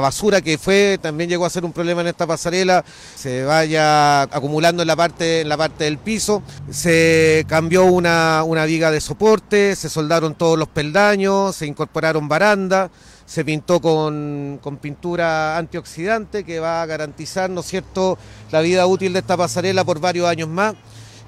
basura 0.00 0.40
que 0.40 0.56
fue, 0.56 0.98
también 1.00 1.28
llegó 1.28 1.44
a 1.44 1.50
ser 1.50 1.66
un 1.66 1.74
problema 1.74 2.00
en 2.00 2.06
esta 2.06 2.26
pasarela, 2.26 2.82
se 3.14 3.44
vaya 3.44 4.22
acumulando 4.22 4.82
en 4.82 4.88
la 4.88 4.96
parte, 4.96 5.42
en 5.42 5.48
la 5.50 5.58
parte 5.58 5.84
del 5.84 5.98
piso. 5.98 6.42
Se 6.70 7.44
cambió 7.48 7.84
una, 7.84 8.44
una 8.46 8.64
viga 8.64 8.90
de 8.90 9.02
soporte, 9.02 9.76
se 9.76 9.90
soldaron 9.90 10.36
todos 10.36 10.58
los 10.58 10.68
peldaños, 10.68 11.54
se 11.54 11.66
incorporaron 11.66 12.28
barandas 12.28 12.90
se 13.30 13.44
pintó 13.44 13.80
con, 13.80 14.58
con, 14.60 14.78
pintura 14.78 15.56
antioxidante 15.56 16.42
que 16.42 16.58
va 16.58 16.82
a 16.82 16.86
garantizar, 16.86 17.48
¿no 17.48 17.60
es 17.60 17.66
cierto?, 17.66 18.18
la 18.50 18.60
vida 18.60 18.84
útil 18.88 19.12
de 19.12 19.20
esta 19.20 19.36
pasarela 19.36 19.84
por 19.84 20.00
varios 20.00 20.26
años 20.26 20.48
más. 20.48 20.74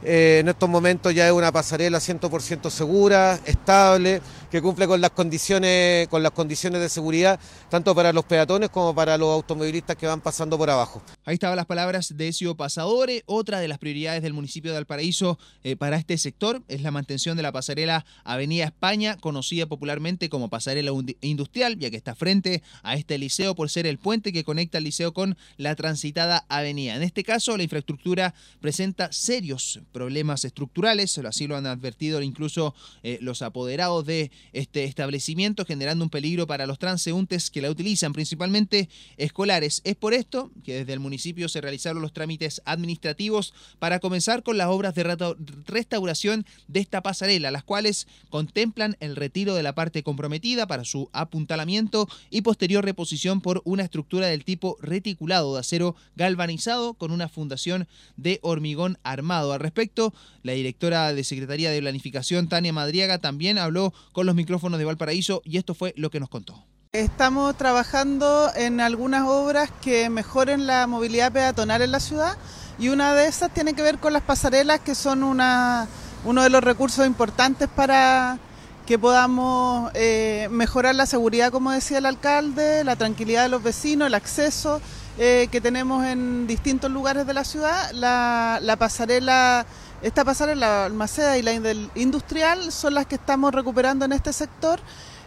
Eh, 0.03 0.39
en 0.41 0.49
estos 0.49 0.69
momentos 0.69 1.15
ya 1.15 1.29
es 1.29 1.33
una 1.33 1.53
pasarela 1.53 1.99
100% 1.99 2.71
segura, 2.71 3.39
estable, 3.45 4.21
que 4.53 4.61
cumple 4.61 4.87
con 4.87 5.01
las 5.01 5.13
condiciones 5.13 6.07
con 6.09 6.23
las 6.23 6.33
condiciones 6.33 6.83
de 6.83 6.91
seguridad 6.91 7.41
tanto 7.71 7.95
para 7.95 8.13
los 8.13 8.27
peatones 8.27 8.69
como 8.69 8.95
para 8.95 9.17
los 9.17 9.31
automovilistas 9.31 9.97
que 9.97 10.07
van 10.07 10.21
pasando 10.21 10.59
por 10.59 10.69
abajo. 10.69 11.03
Ahí 11.25 11.35
estaban 11.35 11.57
las 11.57 11.65
palabras 11.65 12.19
de 12.19 12.29
Ezio 12.29 12.55
Pasadore. 12.55 13.23
Otra 13.25 13.61
de 13.61 13.69
las 13.69 13.79
prioridades 13.79 14.23
del 14.23 14.35
municipio 14.35 14.71
de 14.71 14.77
Valparaíso 14.77 15.39
eh, 15.65 15.75
para 15.77 15.97
este 15.97 16.19
sector 16.19 16.63
es 16.69 16.83
la 16.83 16.91
mantención 16.91 17.35
de 17.39 17.43
la 17.43 17.51
pasarela 17.51 18.05
Avenida 18.25 18.65
España, 18.67 19.17
conocida 19.17 19.65
popularmente 19.65 20.29
como 20.29 20.51
pasarela 20.51 20.93
industrial, 21.23 21.79
ya 21.79 21.89
que 21.89 21.97
está 21.97 22.15
frente 22.15 22.63
a 22.83 22.95
este 22.95 23.17
liceo 23.17 23.55
por 23.55 23.71
ser 23.71 23.87
el 23.87 23.97
puente 23.97 24.35
que 24.35 24.45
conecta 24.45 24.77
el 24.77 24.85
liceo 24.85 25.15
con 25.15 25.39
la 25.57 25.75
transitada 25.77 26.45
avenida. 26.51 26.95
En 26.95 27.03
este 27.03 27.25
caso, 27.25 27.57
la 27.57 27.63
infraestructura 27.63 28.35
presenta 28.61 29.13
serios 29.13 29.81
problemas 29.93 30.45
estructurales, 30.45 31.17
así 31.17 31.47
lo 31.47 31.57
han 31.57 31.65
advertido 31.65 32.21
incluso 32.21 32.75
eh, 33.03 33.17
los 33.23 33.41
apoderados 33.41 34.05
de 34.05 34.31
este 34.53 34.85
establecimiento, 34.85 35.65
generando 35.65 36.05
un 36.05 36.11
peligro 36.11 36.47
para 36.47 36.67
los 36.67 36.79
transeúntes 36.79 37.51
que 37.51 37.63
la 37.63 37.71
utilizan, 37.71 38.13
principalmente 38.13 38.89
escolares. 39.17 39.81
Es 39.85 39.97
por 39.97 40.15
esto 40.15 40.51
que 40.65 40.79
desde 40.79 40.93
el 40.93 41.01
municipio 41.01 41.49
se 41.49 41.61
realizaron 41.61 42.03
los 42.03 42.13
trámites 42.13 42.63
administrativos 42.65 43.55
para 43.79 43.99
comenzar 43.99 44.43
con 44.43 44.59
las 44.59 44.69
obras 44.69 44.95
de 44.95 45.37
restauración 45.67 46.47
de 46.69 46.81
esta 46.81 47.03
pasarela, 47.03 47.51
las 47.51 47.65
cuales 47.65 48.07
contemplan 48.31 48.97
el 49.01 49.17
retiro 49.17 49.55
de 49.55 49.63
la 49.63 49.75
parte 49.75 50.03
comprometida 50.03 50.67
para 50.67 50.85
su 50.85 51.09
apuntalamiento 51.13 52.09
y 52.31 52.43
posterior 52.43 52.85
reposición 52.85 53.41
por 53.41 53.63
una 53.65 53.85
estructura 53.85 54.27
del 54.27 54.45
tipo 54.45 54.77
reticulado 54.81 55.55
de 55.55 55.61
acero 55.61 55.97
galvanizado 56.17 56.95
con 56.95 57.11
una 57.11 57.29
fundación 57.29 57.89
de 58.17 58.39
hormigón 58.43 58.99
armado. 59.03 59.53
Al 59.53 59.61
respecto, 59.61 60.13
la 60.43 60.53
directora 60.53 61.13
de 61.13 61.25
Secretaría 61.25 61.71
de 61.71 61.81
Planificación, 61.81 62.49
Tania 62.49 62.73
Madriaga, 62.73 63.19
también 63.19 63.59
habló 63.59 63.93
con 64.13 64.27
los 64.27 64.32
micrófonos 64.35 64.79
de 64.79 64.85
Valparaíso 64.85 65.43
y 65.45 65.59
esto 65.59 65.75
fue 65.75 65.95
lo 65.97 66.11
que 66.11 66.21
nos 66.21 66.29
contó. 66.29 66.65
Estamos 66.93 67.57
trabajando 67.57 68.51
en 68.55 68.81
algunas 68.81 69.23
obras 69.27 69.71
que 69.81 70.11
mejoren 70.11 70.67
la 70.67 70.87
movilidad 70.87 71.33
peatonal 71.33 71.81
en 71.81 71.91
la 71.91 72.01
ciudad 72.01 72.37
y 72.79 72.89
una 72.89 73.15
de 73.15 73.29
esas 73.29 73.53
tiene 73.53 73.75
que 73.75 73.83
ver 73.83 73.99
con 73.99 74.13
las 74.13 74.23
pasarelas 74.23 74.81
que 74.81 74.95
son 74.95 75.23
una, 75.23 75.89
uno 76.25 76.43
de 76.43 76.51
los 76.51 76.63
recursos 76.63 77.07
importantes 77.07 77.69
para 77.69 78.39
que 78.87 78.99
podamos 78.99 79.91
eh, 79.95 80.49
mejorar 80.51 80.95
la 80.95 81.07
seguridad, 81.07 81.51
como 81.51 81.71
decía 81.71 81.99
el 81.99 82.07
alcalde, 82.07 82.85
la 82.85 82.97
tranquilidad 82.97 83.45
de 83.45 83.49
los 83.49 83.63
vecinos, 83.63 84.09
el 84.09 84.15
acceso 84.15 84.81
eh, 85.19 85.49
que 85.51 85.61
tenemos 85.61 86.05
en 86.05 86.47
distintos 86.47 86.91
lugares 86.91 87.27
de 87.27 87.35
la 87.35 87.45
ciudad. 87.45 87.91
La 87.93 88.77
pasarela 88.79 89.65
esta 90.03 90.25
pasarela, 90.25 90.67
la 90.67 90.85
Almaceda 90.87 91.39
y 91.39 91.43
la 91.43 91.53
industrial, 91.95 92.73
son 92.73 92.95
las 92.95 93.07
que 93.07 93.15
estamos 93.15 93.55
recuperando 93.55 94.05
en 94.05 94.13
este 94.13 94.33
sector 94.33 94.81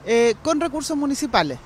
eh, 0.06 0.36
con 0.44 0.60
recursos 0.60 0.98
municipales. 0.98 1.58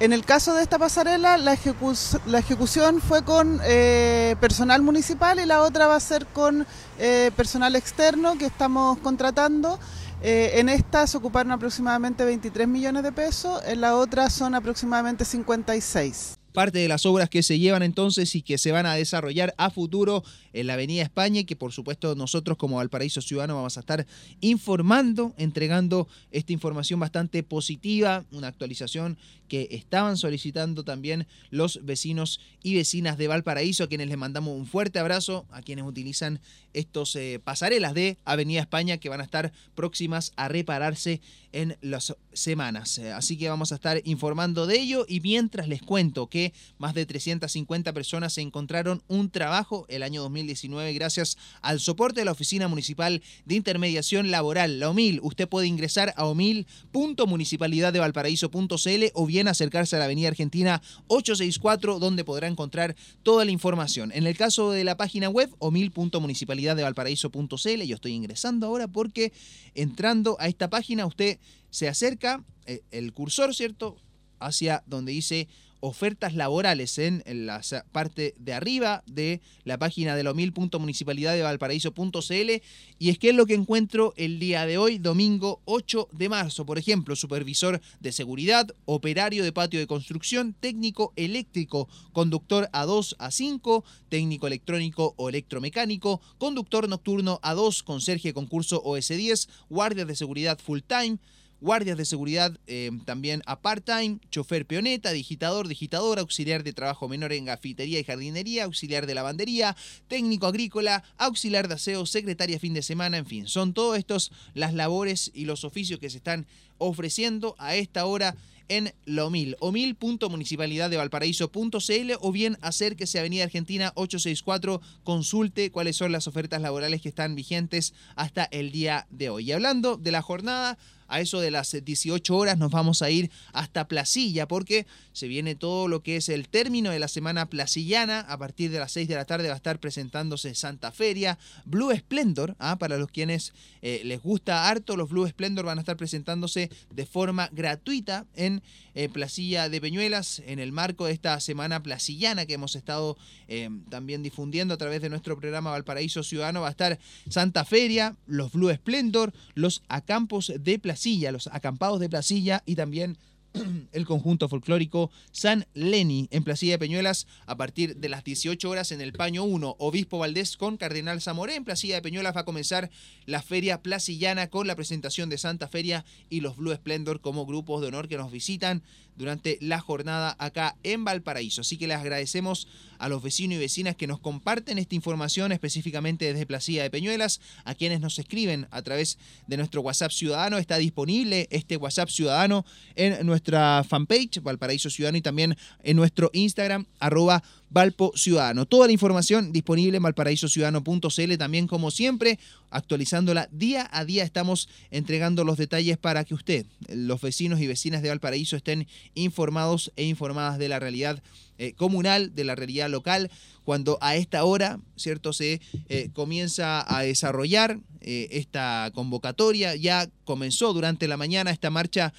En 0.00 0.12
el 0.12 0.24
caso 0.24 0.54
de 0.54 0.62
esta 0.62 0.78
pasarela, 0.78 1.36
la, 1.36 1.52
ejecución 1.52 3.00
fue 3.00 3.22
con 3.22 3.60
eh, 3.62 4.34
personal 4.40 4.82
municipal 4.82 5.38
y 5.38 5.46
la 5.46 5.62
otra 5.62 5.86
va 5.86 5.94
a 5.94 6.00
ser 6.00 6.26
con 6.26 6.66
eh, 6.98 7.30
personal 7.36 7.76
externo 7.76 8.36
que 8.36 8.46
estamos 8.46 8.98
contratando. 8.98 9.78
en 10.22 10.70
esta 10.70 11.06
se 11.06 11.18
ocuparon 11.18 11.52
aproximadamente 11.52 12.24
23 12.24 12.66
millones 12.66 13.02
de 13.02 13.12
pesos, 13.12 13.62
en 13.66 13.82
la 13.82 13.94
otra 13.94 14.30
son 14.30 14.54
aproximadamente 14.54 15.24
56 15.24 16.38
parte 16.54 16.78
de 16.78 16.86
las 16.86 17.04
obras 17.04 17.28
que 17.28 17.42
se 17.42 17.58
llevan 17.58 17.82
entonces 17.82 18.36
y 18.36 18.40
que 18.40 18.58
se 18.58 18.70
van 18.70 18.86
a 18.86 18.94
desarrollar 18.94 19.54
a 19.58 19.70
futuro 19.70 20.22
en 20.52 20.68
la 20.68 20.74
Avenida 20.74 21.02
España 21.02 21.40
y 21.40 21.44
que 21.44 21.56
por 21.56 21.72
supuesto 21.72 22.14
nosotros 22.14 22.56
como 22.56 22.76
Valparaíso 22.76 23.20
Ciudadano 23.20 23.56
vamos 23.56 23.76
a 23.76 23.80
estar 23.80 24.06
informando, 24.40 25.34
entregando 25.36 26.06
esta 26.30 26.52
información 26.52 27.00
bastante 27.00 27.42
positiva, 27.42 28.24
una 28.30 28.46
actualización 28.46 29.18
que 29.54 29.68
estaban 29.70 30.16
solicitando 30.16 30.82
también 30.82 31.28
los 31.50 31.78
vecinos 31.84 32.40
y 32.64 32.74
vecinas 32.74 33.16
de 33.18 33.28
Valparaíso, 33.28 33.84
a 33.84 33.86
quienes 33.86 34.08
les 34.08 34.18
mandamos 34.18 34.56
un 34.56 34.66
fuerte 34.66 34.98
abrazo, 34.98 35.46
a 35.52 35.62
quienes 35.62 35.84
utilizan 35.84 36.40
estos 36.72 37.14
eh, 37.14 37.40
pasarelas 37.42 37.94
de 37.94 38.18
Avenida 38.24 38.60
España 38.60 38.98
que 38.98 39.08
van 39.08 39.20
a 39.20 39.24
estar 39.24 39.52
próximas 39.76 40.32
a 40.34 40.48
repararse 40.48 41.20
en 41.52 41.76
las 41.82 42.16
semanas. 42.32 42.98
Así 42.98 43.38
que 43.38 43.48
vamos 43.48 43.70
a 43.70 43.76
estar 43.76 44.02
informando 44.04 44.66
de 44.66 44.80
ello 44.80 45.06
y 45.08 45.20
mientras 45.20 45.68
les 45.68 45.82
cuento 45.82 46.26
que 46.26 46.52
más 46.78 46.94
de 46.94 47.06
350 47.06 47.92
personas 47.92 48.36
encontraron 48.38 49.04
un 49.06 49.30
trabajo 49.30 49.86
el 49.88 50.02
año 50.02 50.20
2019 50.22 50.92
gracias 50.94 51.38
al 51.62 51.78
soporte 51.78 52.22
de 52.22 52.24
la 52.24 52.32
Oficina 52.32 52.66
Municipal 52.66 53.22
de 53.44 53.54
Intermediación 53.54 54.32
Laboral, 54.32 54.80
la 54.80 54.90
OMIL. 54.90 55.20
Usted 55.22 55.48
puede 55.48 55.68
ingresar 55.68 56.12
a 56.16 56.26
omil.municipalidaddevalparaíso.cl 56.26 59.04
o 59.14 59.26
bien 59.26 59.43
acercarse 59.50 59.96
a 59.96 59.98
la 59.98 60.06
Avenida 60.06 60.28
Argentina 60.28 60.80
864 61.08 61.98
donde 61.98 62.24
podrá 62.24 62.48
encontrar 62.48 62.96
toda 63.22 63.44
la 63.44 63.50
información. 63.50 64.10
En 64.12 64.26
el 64.26 64.34
caso 64.36 64.70
de 64.70 64.84
la 64.84 64.96
página 64.96 65.28
web 65.28 65.54
omil.municipalidaddevalparaíso.cl, 65.58 67.82
yo 67.82 67.94
estoy 67.94 68.12
ingresando 68.12 68.66
ahora 68.66 68.88
porque 68.88 69.32
entrando 69.74 70.36
a 70.40 70.48
esta 70.48 70.70
página 70.70 71.04
usted 71.06 71.38
se 71.70 71.88
acerca 71.88 72.42
eh, 72.66 72.82
el 72.90 73.12
cursor, 73.12 73.54
¿cierto? 73.54 73.96
Hacia 74.38 74.82
donde 74.86 75.12
dice 75.12 75.48
ofertas 75.84 76.34
laborales 76.34 76.98
en, 76.98 77.22
la 77.26 77.60
parte 77.92 78.34
de 78.38 78.54
arriba 78.54 79.04
de 79.06 79.42
la 79.64 79.76
página 79.76 80.16
de 80.16 80.24
la 80.24 80.30
omil.municipalidaddevalparaíso.cl 80.30 82.62
y 82.98 83.10
es 83.10 83.18
que 83.18 83.28
es 83.28 83.34
lo 83.34 83.44
que 83.44 83.52
encuentro 83.52 84.14
el 84.16 84.38
día 84.38 84.64
de 84.64 84.78
hoy, 84.78 84.96
domingo 84.96 85.60
8 85.66 86.08
de 86.12 86.30
marzo. 86.30 86.64
Por 86.64 86.78
ejemplo, 86.78 87.14
supervisor 87.16 87.82
de 88.00 88.12
seguridad, 88.12 88.66
operario 88.86 89.44
de 89.44 89.52
patio 89.52 89.78
de 89.78 89.86
construcción, 89.86 90.54
técnico 90.58 91.12
eléctrico, 91.16 91.86
conductor 92.14 92.70
A2, 92.72 93.14
A5, 93.18 93.84
técnico 94.08 94.46
electrónico 94.46 95.12
o 95.18 95.28
electromecánico, 95.28 96.22
conductor 96.38 96.88
nocturno 96.88 97.40
A2, 97.42 97.84
conserje 97.84 98.32
concurso 98.32 98.82
OS10, 98.82 99.50
guardias 99.68 100.08
de 100.08 100.16
seguridad 100.16 100.58
full 100.58 100.80
time, 100.80 101.18
guardias 101.60 101.96
de 101.96 102.04
seguridad 102.04 102.58
eh, 102.66 102.90
también 103.04 103.42
a 103.46 103.60
part-time, 103.60 104.18
chofer 104.30 104.66
peoneta, 104.66 105.12
digitador, 105.12 105.68
digitadora, 105.68 106.20
auxiliar 106.20 106.62
de 106.62 106.72
trabajo 106.72 107.08
menor 107.08 107.32
en 107.32 107.46
gafitería 107.46 107.98
y 107.98 108.04
jardinería, 108.04 108.64
auxiliar 108.64 109.06
de 109.06 109.14
lavandería, 109.14 109.76
técnico 110.08 110.46
agrícola, 110.46 111.04
auxiliar 111.16 111.68
de 111.68 111.74
aseo, 111.74 112.06
secretaria 112.06 112.58
fin 112.58 112.74
de 112.74 112.82
semana, 112.82 113.18
en 113.18 113.26
fin, 113.26 113.48
son 113.48 113.74
todos 113.74 113.98
estos 113.98 114.32
las 114.54 114.74
labores 114.74 115.30
y 115.34 115.44
los 115.44 115.64
oficios 115.64 116.00
que 116.00 116.10
se 116.10 116.18
están 116.18 116.46
ofreciendo 116.78 117.54
a 117.58 117.76
esta 117.76 118.06
hora 118.06 118.34
en 118.68 118.94
la 119.04 119.26
OMIL, 119.26 119.56
omil.municipalidaddevalparaíso.cl 119.60 122.12
o 122.20 122.32
bien 122.32 122.56
acérquese 122.62 123.18
a 123.18 123.20
Avenida 123.20 123.44
Argentina 123.44 123.92
864, 123.94 124.80
consulte 125.02 125.70
cuáles 125.70 125.96
son 125.96 126.12
las 126.12 126.26
ofertas 126.26 126.62
laborales 126.62 127.02
que 127.02 127.10
están 127.10 127.34
vigentes 127.34 127.92
hasta 128.16 128.44
el 128.44 128.72
día 128.72 129.06
de 129.10 129.28
hoy. 129.30 129.48
Y 129.48 129.52
hablando 129.52 129.96
de 129.96 130.12
la 130.12 130.22
jornada, 130.22 130.78
a 131.14 131.20
eso 131.20 131.40
de 131.40 131.52
las 131.52 131.76
18 131.84 132.36
horas 132.36 132.58
nos 132.58 132.72
vamos 132.72 133.00
a 133.00 133.08
ir 133.08 133.30
hasta 133.52 133.86
Placilla 133.86 134.48
porque 134.48 134.84
se 135.12 135.28
viene 135.28 135.54
todo 135.54 135.86
lo 135.86 136.02
que 136.02 136.16
es 136.16 136.28
el 136.28 136.48
término 136.48 136.90
de 136.90 136.98
la 136.98 137.06
semana 137.06 137.46
placillana. 137.46 138.20
A 138.20 138.36
partir 138.36 138.72
de 138.72 138.80
las 138.80 138.90
6 138.92 139.06
de 139.06 139.14
la 139.14 139.24
tarde 139.24 139.46
va 139.46 139.54
a 139.54 139.56
estar 139.56 139.78
presentándose 139.78 140.56
Santa 140.56 140.90
Feria, 140.90 141.38
Blue 141.64 141.94
Splendor, 141.96 142.56
¿ah? 142.58 142.76
para 142.80 142.98
los 142.98 143.08
quienes 143.12 143.52
eh, 143.80 144.02
les 144.04 144.20
gusta 144.20 144.68
harto, 144.68 144.96
los 144.96 145.08
Blue 145.08 145.28
Splendor 145.28 145.66
van 145.66 145.78
a 145.78 145.82
estar 145.82 145.96
presentándose 145.96 146.68
de 146.90 147.06
forma 147.06 147.48
gratuita 147.52 148.26
en 148.34 148.60
eh, 148.96 149.08
Placilla 149.08 149.68
de 149.68 149.80
Peñuelas 149.80 150.42
en 150.46 150.58
el 150.58 150.72
marco 150.72 151.06
de 151.06 151.12
esta 151.12 151.38
semana 151.40 151.82
placillana 151.82 152.46
que 152.46 152.54
hemos 152.54 152.76
estado 152.76 153.16
eh, 153.48 153.68
también 153.90 154.22
difundiendo 154.22 154.74
a 154.74 154.76
través 154.76 155.02
de 155.02 155.10
nuestro 155.10 155.38
programa 155.38 155.70
Valparaíso 155.70 156.22
Ciudadano. 156.22 156.60
Va 156.60 156.68
a 156.68 156.70
estar 156.70 156.98
Santa 157.28 157.64
Feria, 157.64 158.16
los 158.26 158.52
Blue 158.52 158.72
Splendor, 158.72 159.32
los 159.54 159.82
acampos 159.88 160.52
de 160.58 160.78
Placilla, 160.78 161.03
los 161.04 161.48
acampados 161.48 162.00
de 162.00 162.08
Placilla 162.08 162.62
y 162.64 162.76
también 162.76 163.18
el 163.92 164.06
conjunto 164.06 164.48
folclórico 164.48 165.10
San 165.32 165.66
Leni 165.74 166.28
en 166.30 166.44
Placilla 166.44 166.72
de 166.72 166.78
Peñuelas 166.78 167.26
a 167.46 167.56
partir 167.56 167.96
de 167.96 168.08
las 168.08 168.24
18 168.24 168.68
horas 168.68 168.90
en 168.90 169.02
el 169.02 169.12
Paño 169.12 169.44
1. 169.44 169.76
Obispo 169.78 170.18
Valdés 170.18 170.56
con 170.56 170.78
Cardenal 170.78 171.20
Zamoré 171.20 171.56
en 171.56 171.64
Placilla 171.64 171.96
de 171.96 172.02
Peñuelas 172.02 172.34
va 172.34 172.40
a 172.40 172.44
comenzar 172.44 172.90
la 173.26 173.42
feria 173.42 173.82
placillana 173.82 174.48
con 174.48 174.66
la 174.66 174.76
presentación 174.76 175.28
de 175.28 175.38
Santa 175.38 175.68
Feria 175.68 176.06
y 176.30 176.40
los 176.40 176.56
Blue 176.56 176.74
Splendor 176.74 177.20
como 177.20 177.44
grupos 177.44 177.82
de 177.82 177.88
honor 177.88 178.08
que 178.08 178.16
nos 178.16 178.32
visitan 178.32 178.82
durante 179.16 179.58
la 179.60 179.80
jornada 179.80 180.36
acá 180.38 180.76
en 180.82 181.04
Valparaíso. 181.04 181.60
Así 181.60 181.76
que 181.76 181.86
les 181.86 181.98
agradecemos 181.98 182.68
a 182.98 183.08
los 183.08 183.22
vecinos 183.22 183.56
y 183.56 183.60
vecinas 183.60 183.96
que 183.96 184.06
nos 184.06 184.20
comparten 184.20 184.78
esta 184.78 184.94
información 184.94 185.52
específicamente 185.52 186.24
desde 186.24 186.46
Placilla 186.46 186.82
de 186.82 186.90
Peñuelas, 186.90 187.40
a 187.64 187.74
quienes 187.74 188.00
nos 188.00 188.18
escriben 188.18 188.66
a 188.70 188.82
través 188.82 189.18
de 189.46 189.56
nuestro 189.56 189.82
WhatsApp 189.82 190.12
Ciudadano. 190.12 190.58
Está 190.58 190.78
disponible 190.78 191.48
este 191.50 191.76
WhatsApp 191.76 192.08
Ciudadano 192.08 192.64
en 192.94 193.26
nuestra 193.26 193.84
fanpage 193.84 194.42
Valparaíso 194.42 194.90
Ciudadano 194.90 195.18
y 195.18 195.22
también 195.22 195.56
en 195.82 195.96
nuestro 195.96 196.30
Instagram 196.32 196.86
arroba 196.98 197.42
Valpo 197.70 198.12
Ciudadano. 198.14 198.66
Toda 198.66 198.86
la 198.86 198.92
información 198.92 199.52
disponible 199.52 199.96
en 199.96 200.02
valparaísociudadano.cl 200.04 201.36
también 201.36 201.66
como 201.66 201.90
siempre, 201.90 202.38
actualizándola. 202.74 203.48
Día 203.52 203.88
a 203.92 204.04
día 204.04 204.24
estamos 204.24 204.68
entregando 204.90 205.44
los 205.44 205.56
detalles 205.56 205.96
para 205.96 206.24
que 206.24 206.34
usted, 206.34 206.66
los 206.88 207.20
vecinos 207.20 207.60
y 207.60 207.66
vecinas 207.66 208.02
de 208.02 208.08
Valparaíso 208.08 208.56
estén 208.56 208.86
informados 209.14 209.92
e 209.96 210.04
informadas 210.04 210.58
de 210.58 210.68
la 210.68 210.80
realidad 210.80 211.22
eh, 211.56 211.72
comunal, 211.74 212.34
de 212.34 212.42
la 212.42 212.56
realidad 212.56 212.90
local, 212.90 213.30
cuando 213.62 213.96
a 214.00 214.16
esta 214.16 214.42
hora, 214.44 214.80
¿cierto?, 214.96 215.32
se 215.32 215.60
eh, 215.88 216.10
comienza 216.12 216.84
a 216.84 217.02
desarrollar 217.02 217.78
eh, 218.00 218.26
esta 218.32 218.90
convocatoria. 218.92 219.76
Ya 219.76 220.10
comenzó 220.24 220.72
durante 220.72 221.06
la 221.06 221.16
mañana 221.16 221.52
esta 221.52 221.70
marcha 221.70 222.12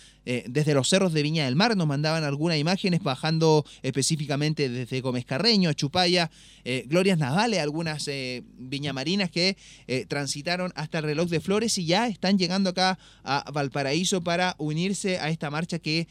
desde 0.47 0.73
los 0.73 0.89
cerros 0.89 1.13
de 1.13 1.21
Viña 1.21 1.45
del 1.45 1.55
Mar. 1.55 1.77
Nos 1.77 1.85
mandaban 1.85 2.23
algunas 2.23 2.57
imágenes 2.57 3.03
bajando 3.03 3.63
específicamente 3.83 4.69
desde 4.69 5.01
Gómez 5.01 5.23
Carreño, 5.23 5.71
Chupaya, 5.73 6.31
Glorias 6.87 7.19
Navales, 7.19 7.59
algunas 7.59 8.09
viñamarinas 8.57 9.29
que 9.29 9.55
transitaron 10.07 10.73
hasta 10.75 10.97
el 10.97 11.03
reloj 11.03 11.29
de 11.29 11.41
flores 11.41 11.77
y 11.77 11.85
ya 11.85 12.07
están 12.07 12.39
llegando 12.39 12.71
acá 12.71 12.97
a 13.23 13.51
Valparaíso 13.51 14.23
para 14.23 14.55
unirse 14.57 15.19
a 15.19 15.29
esta 15.29 15.51
marcha 15.51 15.77
que 15.77 16.07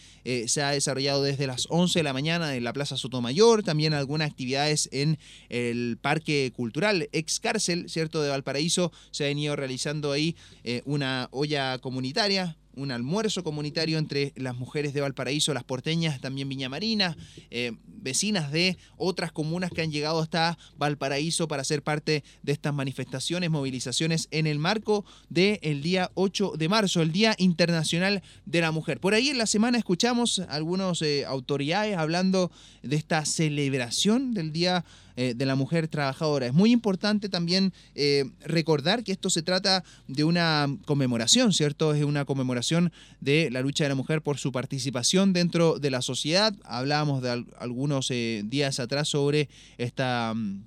se 0.46 0.62
ha 0.62 0.70
desarrollado 0.70 1.24
desde 1.24 1.48
las 1.48 1.66
11 1.68 1.98
de 1.98 2.02
la 2.04 2.12
mañana 2.12 2.54
en 2.54 2.62
la 2.62 2.72
Plaza 2.72 2.96
Sotomayor, 3.14 3.62
también 3.62 3.94
algunas 3.94 4.28
actividades 4.28 4.88
en 4.90 5.18
el 5.48 5.98
Parque 6.00 6.52
Cultural, 6.56 7.08
ex 7.12 7.38
cárcel, 7.38 7.88
¿cierto?, 7.88 8.20
de 8.20 8.28
Valparaíso, 8.28 8.90
se 9.12 9.22
ha 9.22 9.28
venido 9.28 9.54
realizando 9.54 10.10
ahí 10.10 10.34
eh, 10.64 10.82
una 10.84 11.28
olla 11.30 11.78
comunitaria, 11.78 12.56
un 12.76 12.90
almuerzo 12.90 13.44
comunitario 13.44 13.98
entre 13.98 14.32
las 14.36 14.56
mujeres 14.56 14.94
de 14.94 15.00
Valparaíso, 15.00 15.54
las 15.54 15.64
porteñas, 15.64 16.20
también 16.20 16.48
Viña 16.48 16.68
Marina, 16.68 17.16
eh, 17.50 17.72
vecinas 17.86 18.52
de 18.52 18.76
otras 18.96 19.32
comunas 19.32 19.70
que 19.70 19.82
han 19.82 19.90
llegado 19.90 20.20
hasta 20.20 20.58
Valparaíso 20.76 21.48
para 21.48 21.64
ser 21.64 21.82
parte 21.82 22.24
de 22.42 22.52
estas 22.52 22.74
manifestaciones, 22.74 23.50
movilizaciones 23.50 24.28
en 24.30 24.46
el 24.46 24.58
marco 24.58 25.04
del 25.28 25.82
día 25.82 26.10
8 26.14 26.54
de 26.56 26.68
marzo, 26.68 27.02
el 27.02 27.12
Día 27.12 27.34
Internacional 27.38 28.22
de 28.44 28.60
la 28.60 28.72
Mujer. 28.72 29.00
Por 29.00 29.14
ahí 29.14 29.30
en 29.30 29.38
la 29.38 29.46
semana 29.46 29.78
escuchamos 29.78 30.40
algunas 30.48 31.00
eh, 31.02 31.24
autoridades 31.24 31.96
hablando 31.96 32.50
de 32.82 32.96
esta 32.96 33.24
celebración 33.24 34.34
del 34.34 34.52
Día 34.52 34.84
eh, 35.16 35.34
de 35.34 35.46
la 35.46 35.54
mujer 35.54 35.88
trabajadora. 35.88 36.46
Es 36.46 36.52
muy 36.54 36.72
importante 36.72 37.28
también 37.28 37.72
eh, 37.94 38.24
recordar 38.44 39.04
que 39.04 39.12
esto 39.12 39.30
se 39.30 39.42
trata 39.42 39.84
de 40.08 40.24
una 40.24 40.66
conmemoración, 40.86 41.52
¿cierto? 41.52 41.94
Es 41.94 42.04
una 42.04 42.24
conmemoración 42.24 42.92
de 43.20 43.50
la 43.50 43.60
lucha 43.60 43.84
de 43.84 43.88
la 43.90 43.94
mujer 43.94 44.22
por 44.22 44.38
su 44.38 44.52
participación 44.52 45.32
dentro 45.32 45.78
de 45.78 45.90
la 45.90 46.02
sociedad. 46.02 46.54
Hablábamos 46.64 47.22
de 47.22 47.30
al- 47.30 47.46
algunos 47.58 48.10
eh, 48.10 48.42
días 48.44 48.80
atrás 48.80 49.08
sobre 49.08 49.48
esta... 49.78 50.32
mm, 50.34 50.62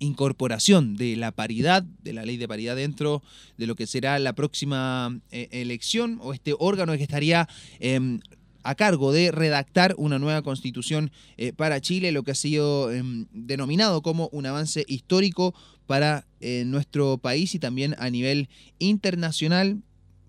incorporación 0.00 0.96
de 0.96 1.16
la 1.16 1.32
paridad, 1.32 1.82
de 1.82 2.12
la 2.12 2.24
ley 2.24 2.36
de 2.36 2.46
paridad 2.46 2.76
dentro 2.76 3.20
de 3.56 3.66
lo 3.66 3.74
que 3.74 3.86
será 3.88 4.16
la 4.20 4.32
próxima 4.32 5.18
eh, 5.32 5.48
elección 5.50 6.18
o 6.22 6.32
este 6.32 6.54
órgano 6.56 6.96
que 6.96 7.02
estaría 7.02 7.48
em, 7.80 8.20
a 8.62 8.74
cargo 8.74 9.12
de 9.12 9.30
redactar 9.30 9.94
una 9.98 10.18
nueva 10.18 10.42
constitución 10.42 11.10
eh, 11.36 11.52
para 11.52 11.80
Chile, 11.80 12.12
lo 12.12 12.22
que 12.22 12.32
ha 12.32 12.34
sido 12.34 12.92
em, 12.92 13.26
denominado 13.32 14.02
como 14.02 14.28
un 14.32 14.46
avance 14.46 14.84
histórico 14.88 15.54
para 15.86 16.26
eh, 16.40 16.64
nuestro 16.66 17.18
país 17.18 17.54
y 17.54 17.58
también 17.58 17.94
a 17.98 18.10
nivel 18.10 18.48
internacional 18.78 19.82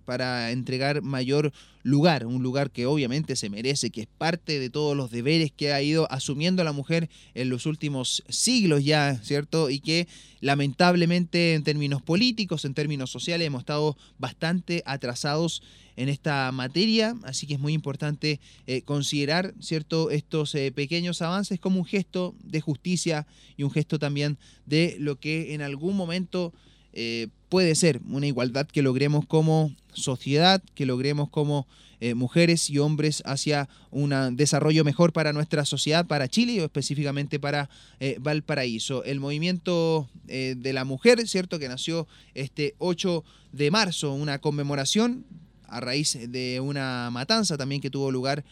para 0.09 0.49
entregar 0.49 1.03
mayor 1.03 1.53
lugar, 1.83 2.25
un 2.25 2.41
lugar 2.41 2.71
que 2.71 2.87
obviamente 2.87 3.35
se 3.35 3.47
merece, 3.47 3.91
que 3.91 4.01
es 4.01 4.07
parte 4.07 4.57
de 4.57 4.71
todos 4.71 4.97
los 4.97 5.11
deberes 5.11 5.51
que 5.51 5.71
ha 5.71 5.83
ido 5.83 6.11
asumiendo 6.11 6.63
la 6.63 6.71
mujer 6.71 7.11
en 7.35 7.49
los 7.49 7.67
últimos 7.67 8.23
siglos 8.27 8.83
ya, 8.83 9.19
¿cierto? 9.21 9.69
Y 9.69 9.81
que 9.81 10.07
lamentablemente 10.41 11.53
en 11.53 11.63
términos 11.63 12.01
políticos, 12.01 12.65
en 12.65 12.73
términos 12.73 13.11
sociales, 13.11 13.45
hemos 13.45 13.59
estado 13.59 13.97
bastante 14.17 14.81
atrasados 14.87 15.61
en 15.95 16.09
esta 16.09 16.51
materia, 16.51 17.15
así 17.21 17.45
que 17.45 17.53
es 17.53 17.59
muy 17.59 17.73
importante 17.73 18.39
eh, 18.65 18.81
considerar, 18.81 19.53
¿cierto?, 19.59 20.09
estos 20.09 20.55
eh, 20.55 20.71
pequeños 20.71 21.21
avances 21.21 21.59
como 21.59 21.77
un 21.77 21.85
gesto 21.85 22.33
de 22.43 22.61
justicia 22.61 23.27
y 23.57 23.61
un 23.61 23.69
gesto 23.69 23.99
también 23.99 24.39
de 24.65 24.95
lo 24.97 25.19
que 25.19 25.53
en 25.53 25.61
algún 25.61 25.95
momento 25.95 26.51
eh, 26.93 27.27
puede 27.49 27.75
ser 27.75 27.99
una 28.09 28.27
igualdad 28.27 28.67
que 28.67 28.81
logremos 28.81 29.25
como 29.25 29.73
sociedad, 29.93 30.62
que 30.75 30.85
logremos 30.85 31.29
como 31.29 31.67
eh, 32.01 32.13
mujeres 32.13 32.69
y 32.69 32.77
hombres 32.77 33.21
hacia 33.25 33.67
un 33.91 34.38
desarrollo 34.38 34.85
mejor 34.85 35.12
para 35.12 35.33
nuestra 35.33 35.65
sociedad, 35.65 36.05
para 36.05 36.29
Chile 36.29 36.53
y 36.53 36.59
específicamente 36.59 37.39
para 37.39 37.69
eh, 37.99 38.17
Valparaíso. 38.21 39.03
El 39.03 39.19
movimiento 39.19 40.07
eh, 40.27 40.55
de 40.57 40.71
la 40.71 40.85
mujer, 40.85 41.27
¿cierto? 41.27 41.59
Que 41.59 41.67
nació 41.67 42.07
este 42.35 42.75
8 42.77 43.23
de 43.51 43.71
marzo, 43.71 44.13
una 44.13 44.39
conmemoración 44.39 45.25
a 45.67 45.81
raíz 45.81 46.17
de 46.29 46.62
una 46.62 47.09
matanza 47.12 47.57
también 47.57 47.81
que 47.81 47.89
tuvo 47.89 48.12
lugar 48.12 48.45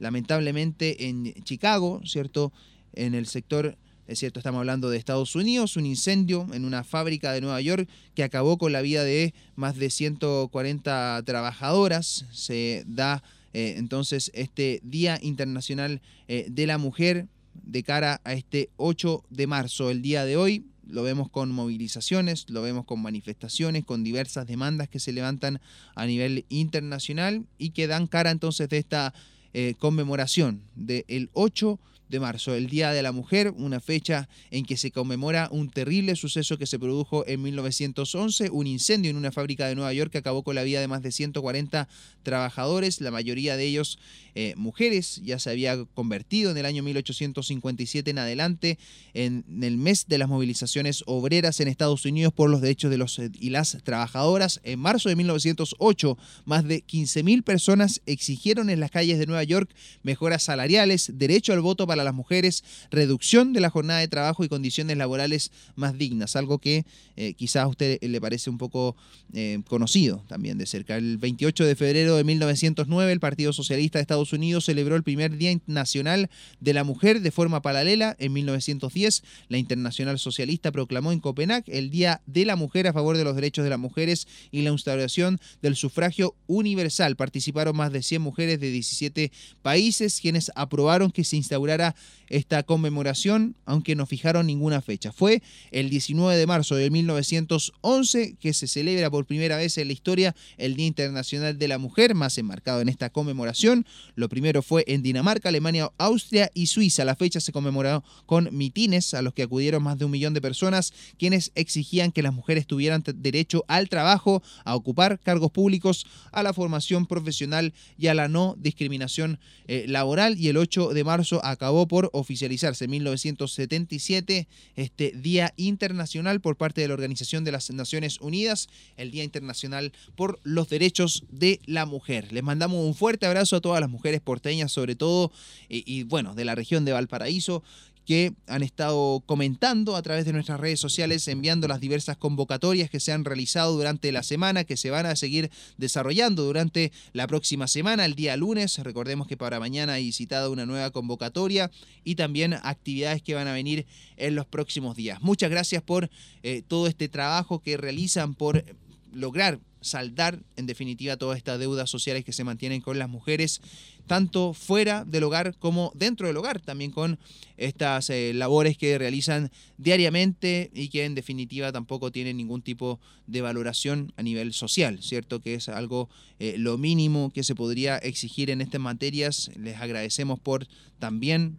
lamentablemente 0.00 1.08
en 1.08 1.34
Chicago, 1.44 2.00
¿cierto? 2.04 2.52
En 2.94 3.14
el 3.14 3.26
sector 3.26 3.76
es 4.08 4.18
cierto, 4.20 4.40
estamos 4.40 4.60
hablando 4.60 4.88
de 4.88 4.96
Estados 4.96 5.36
Unidos, 5.36 5.76
un 5.76 5.84
incendio 5.84 6.46
en 6.54 6.64
una 6.64 6.82
fábrica 6.82 7.30
de 7.32 7.42
Nueva 7.42 7.60
York 7.60 7.86
que 8.14 8.24
acabó 8.24 8.56
con 8.56 8.72
la 8.72 8.80
vida 8.80 9.04
de 9.04 9.34
más 9.54 9.76
de 9.76 9.90
140 9.90 11.22
trabajadoras. 11.26 12.24
Se 12.32 12.84
da 12.86 13.22
eh, 13.52 13.74
entonces 13.76 14.30
este 14.32 14.80
Día 14.82 15.18
Internacional 15.20 16.00
eh, 16.26 16.46
de 16.48 16.66
la 16.66 16.78
Mujer 16.78 17.26
de 17.52 17.82
cara 17.82 18.22
a 18.24 18.32
este 18.32 18.70
8 18.78 19.24
de 19.28 19.46
marzo, 19.46 19.90
el 19.90 20.00
día 20.00 20.24
de 20.24 20.38
hoy. 20.38 20.64
Lo 20.86 21.02
vemos 21.02 21.28
con 21.28 21.52
movilizaciones, 21.52 22.46
lo 22.48 22.62
vemos 22.62 22.86
con 22.86 23.02
manifestaciones, 23.02 23.84
con 23.84 24.04
diversas 24.04 24.46
demandas 24.46 24.88
que 24.88 25.00
se 25.00 25.12
levantan 25.12 25.60
a 25.94 26.06
nivel 26.06 26.46
internacional 26.48 27.44
y 27.58 27.70
que 27.70 27.86
dan 27.86 28.06
cara 28.06 28.30
entonces 28.30 28.70
de 28.70 28.78
esta 28.78 29.12
eh, 29.52 29.74
conmemoración 29.78 30.62
del 30.76 31.28
8 31.34 31.78
de 31.78 31.88
marzo, 32.18 32.54
el 32.54 32.68
Día 32.68 32.92
de 32.92 33.02
la 33.02 33.12
Mujer, 33.12 33.52
una 33.56 33.80
fecha 33.80 34.28
en 34.50 34.64
que 34.64 34.76
se 34.76 34.90
conmemora 34.90 35.48
un 35.52 35.70
terrible 35.70 36.16
suceso 36.16 36.56
que 36.56 36.66
se 36.66 36.78
produjo 36.78 37.26
en 37.26 37.42
1911, 37.42 38.50
un 38.50 38.66
incendio 38.66 39.10
en 39.10 39.16
una 39.16 39.32
fábrica 39.32 39.66
de 39.66 39.74
Nueva 39.74 39.92
York 39.92 40.10
que 40.10 40.18
acabó 40.18 40.42
con 40.42 40.54
la 40.54 40.62
vida 40.62 40.80
de 40.80 40.88
más 40.88 41.02
de 41.02 41.12
140 41.12 41.88
trabajadores, 42.22 43.00
la 43.00 43.10
mayoría 43.10 43.56
de 43.56 43.64
ellos 43.64 43.98
eh, 44.34 44.54
mujeres, 44.56 45.20
ya 45.24 45.40
se 45.40 45.50
había 45.50 45.84
convertido 45.94 46.52
en 46.52 46.56
el 46.58 46.64
año 46.64 46.84
1857 46.84 48.10
en 48.10 48.18
adelante 48.18 48.78
en, 49.12 49.44
el 49.62 49.76
mes 49.78 50.06
de 50.06 50.16
las 50.16 50.28
movilizaciones 50.28 51.02
obreras 51.06 51.58
en 51.58 51.66
Estados 51.66 52.04
Unidos 52.04 52.32
por 52.32 52.48
los 52.48 52.60
derechos 52.60 52.90
de 52.90 52.98
los 52.98 53.18
eh, 53.18 53.30
y 53.34 53.50
las 53.50 53.78
trabajadoras. 53.82 54.60
En 54.62 54.78
marzo 54.78 55.08
de 55.08 55.16
1908, 55.16 56.16
más 56.44 56.64
de 56.64 56.84
15.000 56.84 57.42
personas 57.42 58.00
exigieron 58.06 58.70
en 58.70 58.78
las 58.78 58.92
calles 58.92 59.18
de 59.18 59.26
Nueva 59.26 59.42
York 59.42 59.70
mejoras 60.04 60.44
salariales, 60.44 61.10
derecho 61.14 61.52
al 61.52 61.60
voto 61.60 61.86
para 61.88 61.97
a 62.00 62.04
las 62.04 62.14
mujeres, 62.14 62.64
reducción 62.90 63.52
de 63.52 63.60
la 63.60 63.70
jornada 63.70 64.00
de 64.00 64.08
trabajo 64.08 64.44
y 64.44 64.48
condiciones 64.48 64.96
laborales 64.96 65.50
más 65.76 65.96
dignas, 65.96 66.36
algo 66.36 66.58
que 66.58 66.84
eh, 67.16 67.34
quizás 67.34 67.64
a 67.64 67.68
usted 67.68 67.98
le 68.00 68.20
parece 68.20 68.50
un 68.50 68.58
poco 68.58 68.96
eh, 69.32 69.60
conocido 69.66 70.24
también 70.28 70.58
de 70.58 70.66
cerca. 70.66 70.96
El 70.96 71.18
28 71.18 71.64
de 71.64 71.76
febrero 71.76 72.16
de 72.16 72.24
1909 72.24 73.12
el 73.12 73.20
Partido 73.20 73.52
Socialista 73.52 73.98
de 73.98 74.02
Estados 74.02 74.32
Unidos 74.32 74.64
celebró 74.64 74.96
el 74.96 75.02
primer 75.02 75.36
Día 75.36 75.58
Nacional 75.66 76.30
de 76.60 76.74
la 76.74 76.84
Mujer 76.84 77.20
de 77.20 77.30
forma 77.30 77.62
paralela. 77.62 78.16
En 78.18 78.32
1910 78.32 79.22
la 79.48 79.58
Internacional 79.58 80.18
Socialista 80.18 80.72
proclamó 80.72 81.12
en 81.12 81.20
Copenhague 81.20 81.78
el 81.78 81.90
Día 81.90 82.22
de 82.26 82.44
la 82.44 82.56
Mujer 82.56 82.86
a 82.86 82.92
favor 82.92 83.16
de 83.16 83.24
los 83.24 83.34
derechos 83.34 83.64
de 83.64 83.70
las 83.70 83.78
mujeres 83.78 84.26
y 84.50 84.62
la 84.62 84.70
instauración 84.70 85.38
del 85.62 85.76
sufragio 85.76 86.34
universal. 86.46 87.16
Participaron 87.16 87.76
más 87.76 87.92
de 87.92 88.02
100 88.02 88.22
mujeres 88.22 88.60
de 88.60 88.70
17 88.70 89.32
países 89.62 90.20
quienes 90.20 90.50
aprobaron 90.54 91.10
que 91.10 91.24
se 91.24 91.36
instaurara 91.36 91.87
esta 92.28 92.62
conmemoración, 92.62 93.56
aunque 93.64 93.96
no 93.96 94.06
fijaron 94.06 94.46
ninguna 94.46 94.82
fecha. 94.82 95.12
Fue 95.12 95.42
el 95.70 95.90
19 95.90 96.36
de 96.36 96.46
marzo 96.46 96.74
de 96.74 96.90
1911 96.90 98.36
que 98.38 98.52
se 98.52 98.66
celebra 98.66 99.10
por 99.10 99.26
primera 99.26 99.56
vez 99.56 99.78
en 99.78 99.88
la 99.88 99.92
historia 99.92 100.34
el 100.56 100.76
Día 100.76 100.86
Internacional 100.86 101.58
de 101.58 101.68
la 101.68 101.78
Mujer, 101.78 102.14
más 102.14 102.38
enmarcado 102.38 102.80
en 102.80 102.88
esta 102.88 103.10
conmemoración. 103.10 103.86
Lo 104.14 104.28
primero 104.28 104.62
fue 104.62 104.84
en 104.86 105.02
Dinamarca, 105.02 105.48
Alemania, 105.48 105.90
Austria 105.98 106.50
y 106.54 106.66
Suiza. 106.66 107.04
La 107.04 107.16
fecha 107.16 107.40
se 107.40 107.52
conmemoró 107.52 108.04
con 108.26 108.48
mitines 108.52 109.14
a 109.14 109.22
los 109.22 109.34
que 109.34 109.42
acudieron 109.42 109.82
más 109.82 109.98
de 109.98 110.04
un 110.04 110.10
millón 110.10 110.34
de 110.34 110.40
personas, 110.40 110.92
quienes 111.18 111.52
exigían 111.54 112.12
que 112.12 112.22
las 112.22 112.34
mujeres 112.34 112.66
tuvieran 112.66 113.02
derecho 113.16 113.64
al 113.68 113.88
trabajo, 113.88 114.42
a 114.64 114.74
ocupar 114.74 115.18
cargos 115.20 115.50
públicos, 115.50 116.06
a 116.32 116.42
la 116.42 116.52
formación 116.52 117.06
profesional 117.06 117.72
y 117.96 118.08
a 118.08 118.14
la 118.14 118.28
no 118.28 118.56
discriminación 118.58 119.38
eh, 119.66 119.84
laboral. 119.88 120.38
Y 120.38 120.48
el 120.48 120.56
8 120.56 120.92
de 120.92 121.04
marzo 121.04 121.44
acabó 121.44 121.77
por 121.86 122.10
oficializarse 122.12 122.86
en 122.86 122.90
1977 122.92 124.48
este 124.74 125.12
Día 125.12 125.52
Internacional 125.56 126.40
por 126.40 126.56
parte 126.56 126.80
de 126.80 126.88
la 126.88 126.94
Organización 126.94 127.44
de 127.44 127.52
las 127.52 127.70
Naciones 127.70 128.20
Unidas, 128.20 128.68
el 128.96 129.10
Día 129.10 129.24
Internacional 129.24 129.92
por 130.16 130.40
los 130.42 130.68
Derechos 130.68 131.24
de 131.30 131.60
la 131.66 131.86
Mujer. 131.86 132.32
Les 132.32 132.42
mandamos 132.42 132.84
un 132.84 132.94
fuerte 132.94 133.26
abrazo 133.26 133.56
a 133.56 133.60
todas 133.60 133.80
las 133.80 133.90
mujeres 133.90 134.20
porteñas, 134.20 134.72
sobre 134.72 134.96
todo, 134.96 135.30
y, 135.68 136.02
bueno, 136.04 136.34
de 136.34 136.44
la 136.44 136.54
región 136.54 136.84
de 136.84 136.92
Valparaíso, 136.92 137.62
que 138.08 138.32
han 138.46 138.62
estado 138.62 139.20
comentando 139.26 139.94
a 139.94 140.00
través 140.00 140.24
de 140.24 140.32
nuestras 140.32 140.58
redes 140.58 140.80
sociales, 140.80 141.28
enviando 141.28 141.68
las 141.68 141.78
diversas 141.78 142.16
convocatorias 142.16 142.88
que 142.88 143.00
se 143.00 143.12
han 143.12 143.26
realizado 143.26 143.76
durante 143.76 144.10
la 144.12 144.22
semana, 144.22 144.64
que 144.64 144.78
se 144.78 144.88
van 144.88 145.04
a 145.04 145.14
seguir 145.14 145.50
desarrollando 145.76 146.42
durante 146.42 146.90
la 147.12 147.26
próxima 147.26 147.68
semana, 147.68 148.06
el 148.06 148.14
día 148.14 148.34
lunes. 148.38 148.78
Recordemos 148.78 149.26
que 149.26 149.36
para 149.36 149.60
mañana 149.60 149.92
hay 149.92 150.10
citada 150.12 150.48
una 150.48 150.64
nueva 150.64 150.90
convocatoria 150.90 151.70
y 152.02 152.14
también 152.14 152.54
actividades 152.54 153.20
que 153.20 153.34
van 153.34 153.46
a 153.46 153.52
venir 153.52 153.84
en 154.16 154.36
los 154.36 154.46
próximos 154.46 154.96
días. 154.96 155.20
Muchas 155.20 155.50
gracias 155.50 155.82
por 155.82 156.08
eh, 156.42 156.62
todo 156.66 156.86
este 156.86 157.10
trabajo 157.10 157.58
que 157.60 157.76
realizan, 157.76 158.34
por 158.34 158.64
lograr 159.12 159.60
saldar 159.80 160.40
en 160.56 160.66
definitiva 160.66 161.16
todas 161.16 161.36
estas 161.36 161.58
deudas 161.58 161.88
sociales 161.88 162.24
que 162.24 162.32
se 162.32 162.44
mantienen 162.44 162.80
con 162.80 162.98
las 162.98 163.08
mujeres, 163.08 163.60
tanto 164.06 164.52
fuera 164.52 165.04
del 165.04 165.24
hogar 165.24 165.56
como 165.58 165.92
dentro 165.94 166.26
del 166.26 166.36
hogar, 166.36 166.60
también 166.60 166.90
con 166.90 167.18
estas 167.56 168.10
eh, 168.10 168.32
labores 168.34 168.76
que 168.76 168.98
realizan 168.98 169.50
diariamente 169.76 170.70
y 170.74 170.88
que 170.88 171.04
en 171.04 171.14
definitiva 171.14 171.72
tampoco 171.72 172.10
tienen 172.10 172.36
ningún 172.36 172.62
tipo 172.62 173.00
de 173.26 173.40
valoración 173.40 174.12
a 174.16 174.22
nivel 174.22 174.52
social, 174.52 175.02
¿cierto? 175.02 175.40
Que 175.40 175.54
es 175.54 175.68
algo 175.68 176.08
eh, 176.38 176.56
lo 176.58 176.78
mínimo 176.78 177.30
que 177.30 177.44
se 177.44 177.54
podría 177.54 177.98
exigir 177.98 178.50
en 178.50 178.60
estas 178.60 178.80
materias. 178.80 179.50
Les 179.56 179.76
agradecemos 179.76 180.40
por 180.40 180.66
también 180.98 181.58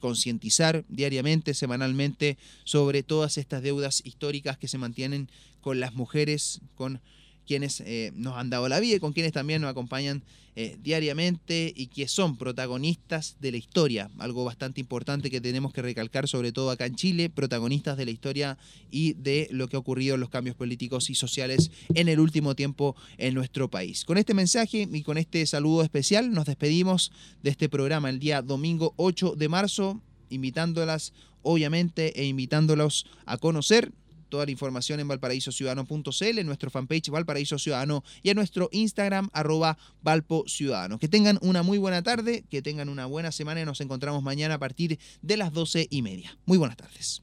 concientizar 0.00 0.84
diariamente, 0.88 1.54
semanalmente, 1.54 2.38
sobre 2.64 3.02
todas 3.02 3.38
estas 3.38 3.62
deudas 3.62 4.02
históricas 4.04 4.58
que 4.58 4.68
se 4.68 4.78
mantienen 4.78 5.28
con 5.60 5.80
las 5.80 5.94
mujeres, 5.94 6.60
con 6.74 7.00
quienes 7.48 7.80
eh, 7.80 8.12
nos 8.14 8.36
han 8.36 8.50
dado 8.50 8.68
la 8.68 8.78
vida 8.78 8.96
y 8.96 9.00
con 9.00 9.14
quienes 9.14 9.32
también 9.32 9.62
nos 9.62 9.70
acompañan 9.70 10.22
eh, 10.54 10.76
diariamente 10.82 11.72
y 11.74 11.86
que 11.86 12.06
son 12.06 12.36
protagonistas 12.36 13.36
de 13.40 13.52
la 13.52 13.56
historia, 13.56 14.10
algo 14.18 14.44
bastante 14.44 14.80
importante 14.80 15.30
que 15.30 15.40
tenemos 15.40 15.72
que 15.72 15.80
recalcar, 15.80 16.28
sobre 16.28 16.52
todo 16.52 16.70
acá 16.70 16.84
en 16.84 16.94
Chile, 16.94 17.30
protagonistas 17.30 17.96
de 17.96 18.04
la 18.04 18.10
historia 18.10 18.58
y 18.90 19.14
de 19.14 19.48
lo 19.50 19.68
que 19.68 19.76
ha 19.76 19.78
ocurrido 19.78 20.16
en 20.16 20.20
los 20.20 20.28
cambios 20.28 20.56
políticos 20.56 21.08
y 21.08 21.14
sociales 21.14 21.70
en 21.94 22.08
el 22.08 22.20
último 22.20 22.54
tiempo 22.54 22.94
en 23.16 23.34
nuestro 23.34 23.70
país. 23.70 24.04
Con 24.04 24.18
este 24.18 24.34
mensaje 24.34 24.86
y 24.92 25.02
con 25.02 25.16
este 25.16 25.46
saludo 25.46 25.82
especial 25.82 26.32
nos 26.32 26.44
despedimos 26.44 27.12
de 27.42 27.50
este 27.50 27.70
programa 27.70 28.10
el 28.10 28.18
día 28.18 28.42
domingo 28.42 28.92
8 28.96 29.36
de 29.36 29.48
marzo, 29.48 30.02
invitándolas 30.28 31.14
obviamente 31.42 32.20
e 32.20 32.26
invitándolos 32.26 33.06
a 33.24 33.38
conocer 33.38 33.92
Toda 34.28 34.44
la 34.44 34.50
información 34.50 35.00
en 35.00 35.08
valparaísociudadano.cl, 35.08 36.38
en 36.38 36.46
nuestro 36.46 36.70
fanpage 36.70 37.10
Valparaíso 37.10 37.58
Ciudadano 37.58 38.04
y 38.22 38.30
en 38.30 38.36
nuestro 38.36 38.68
Instagram 38.72 39.28
arroba 39.32 39.78
Valpo 40.02 40.44
Ciudadano. 40.46 40.98
Que 40.98 41.08
tengan 41.08 41.38
una 41.42 41.62
muy 41.62 41.78
buena 41.78 42.02
tarde, 42.02 42.44
que 42.50 42.62
tengan 42.62 42.88
una 42.88 43.06
buena 43.06 43.32
semana 43.32 43.60
y 43.60 43.64
nos 43.64 43.80
encontramos 43.80 44.22
mañana 44.22 44.54
a 44.54 44.58
partir 44.58 44.98
de 45.22 45.36
las 45.36 45.52
doce 45.52 45.86
y 45.90 46.02
media. 46.02 46.36
Muy 46.46 46.58
buenas 46.58 46.76
tardes. 46.76 47.22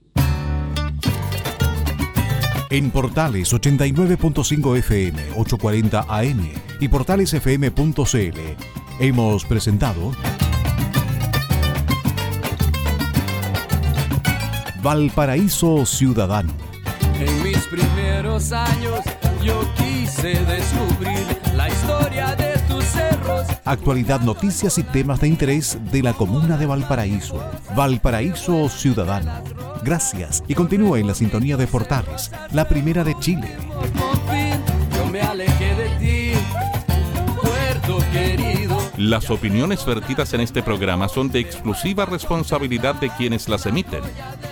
En 2.72 2.89
Portales 2.91 3.54
89.5 3.54 4.78
FM, 4.80 5.32
840 5.38 6.06
AM 6.10 6.50
y 6.80 6.88
portalesfm.cl 6.88 8.39
hemos 9.00 9.46
presentado 9.46 10.12
Valparaíso 14.82 15.86
Ciudadano 15.86 16.64
años 18.36 19.00
yo 19.41 19.62
quise 19.78 20.36
descubrir 20.43 21.26
la 21.56 21.69
historia 21.69 22.36
de 22.36 22.52
tus 22.67 22.84
cerros. 22.84 23.48
Actualidad, 23.63 24.19
noticias 24.19 24.78
y 24.78 24.84
temas 24.84 25.21
de 25.21 25.30
interés 25.30 25.78
de 25.89 26.04
la 26.04 26.12
comuna 26.12 26.58
de 26.58 26.65
Valparaíso. 26.65 27.41
Valparaíso 27.78 28.67
Ciudadano. 28.67 29.32
Gracias 29.84 30.43
y 30.50 30.54
continúa 30.54 31.00
en 31.00 31.08
la 31.08 31.13
sintonía 31.13 31.56
de 31.56 31.65
Portales, 31.65 32.30
la 32.52 32.67
primera 32.67 33.06
de 33.06 33.17
Chile. 33.19 33.56
Las 38.97 39.29
opiniones 39.29 39.86
vertidas 39.86 40.34
en 40.34 40.39
este 40.39 40.63
programa 40.63 41.10
son 41.10 41.29
de 41.29 41.39
exclusiva 41.39 42.05
responsabilidad 42.05 42.95
de 42.95 43.10
quienes 43.10 43.49
las 43.49 43.65
emiten 43.65 44.01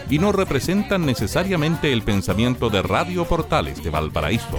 y 0.09 0.19
no 0.19 0.33
representan 0.33 1.05
necesariamente 1.05 1.93
el 1.93 2.01
pensamiento 2.01 2.69
de 2.69 2.81
Radio 2.81 3.23
Portales 3.25 3.81
de 3.81 3.89
Valparaíso. 3.89 4.57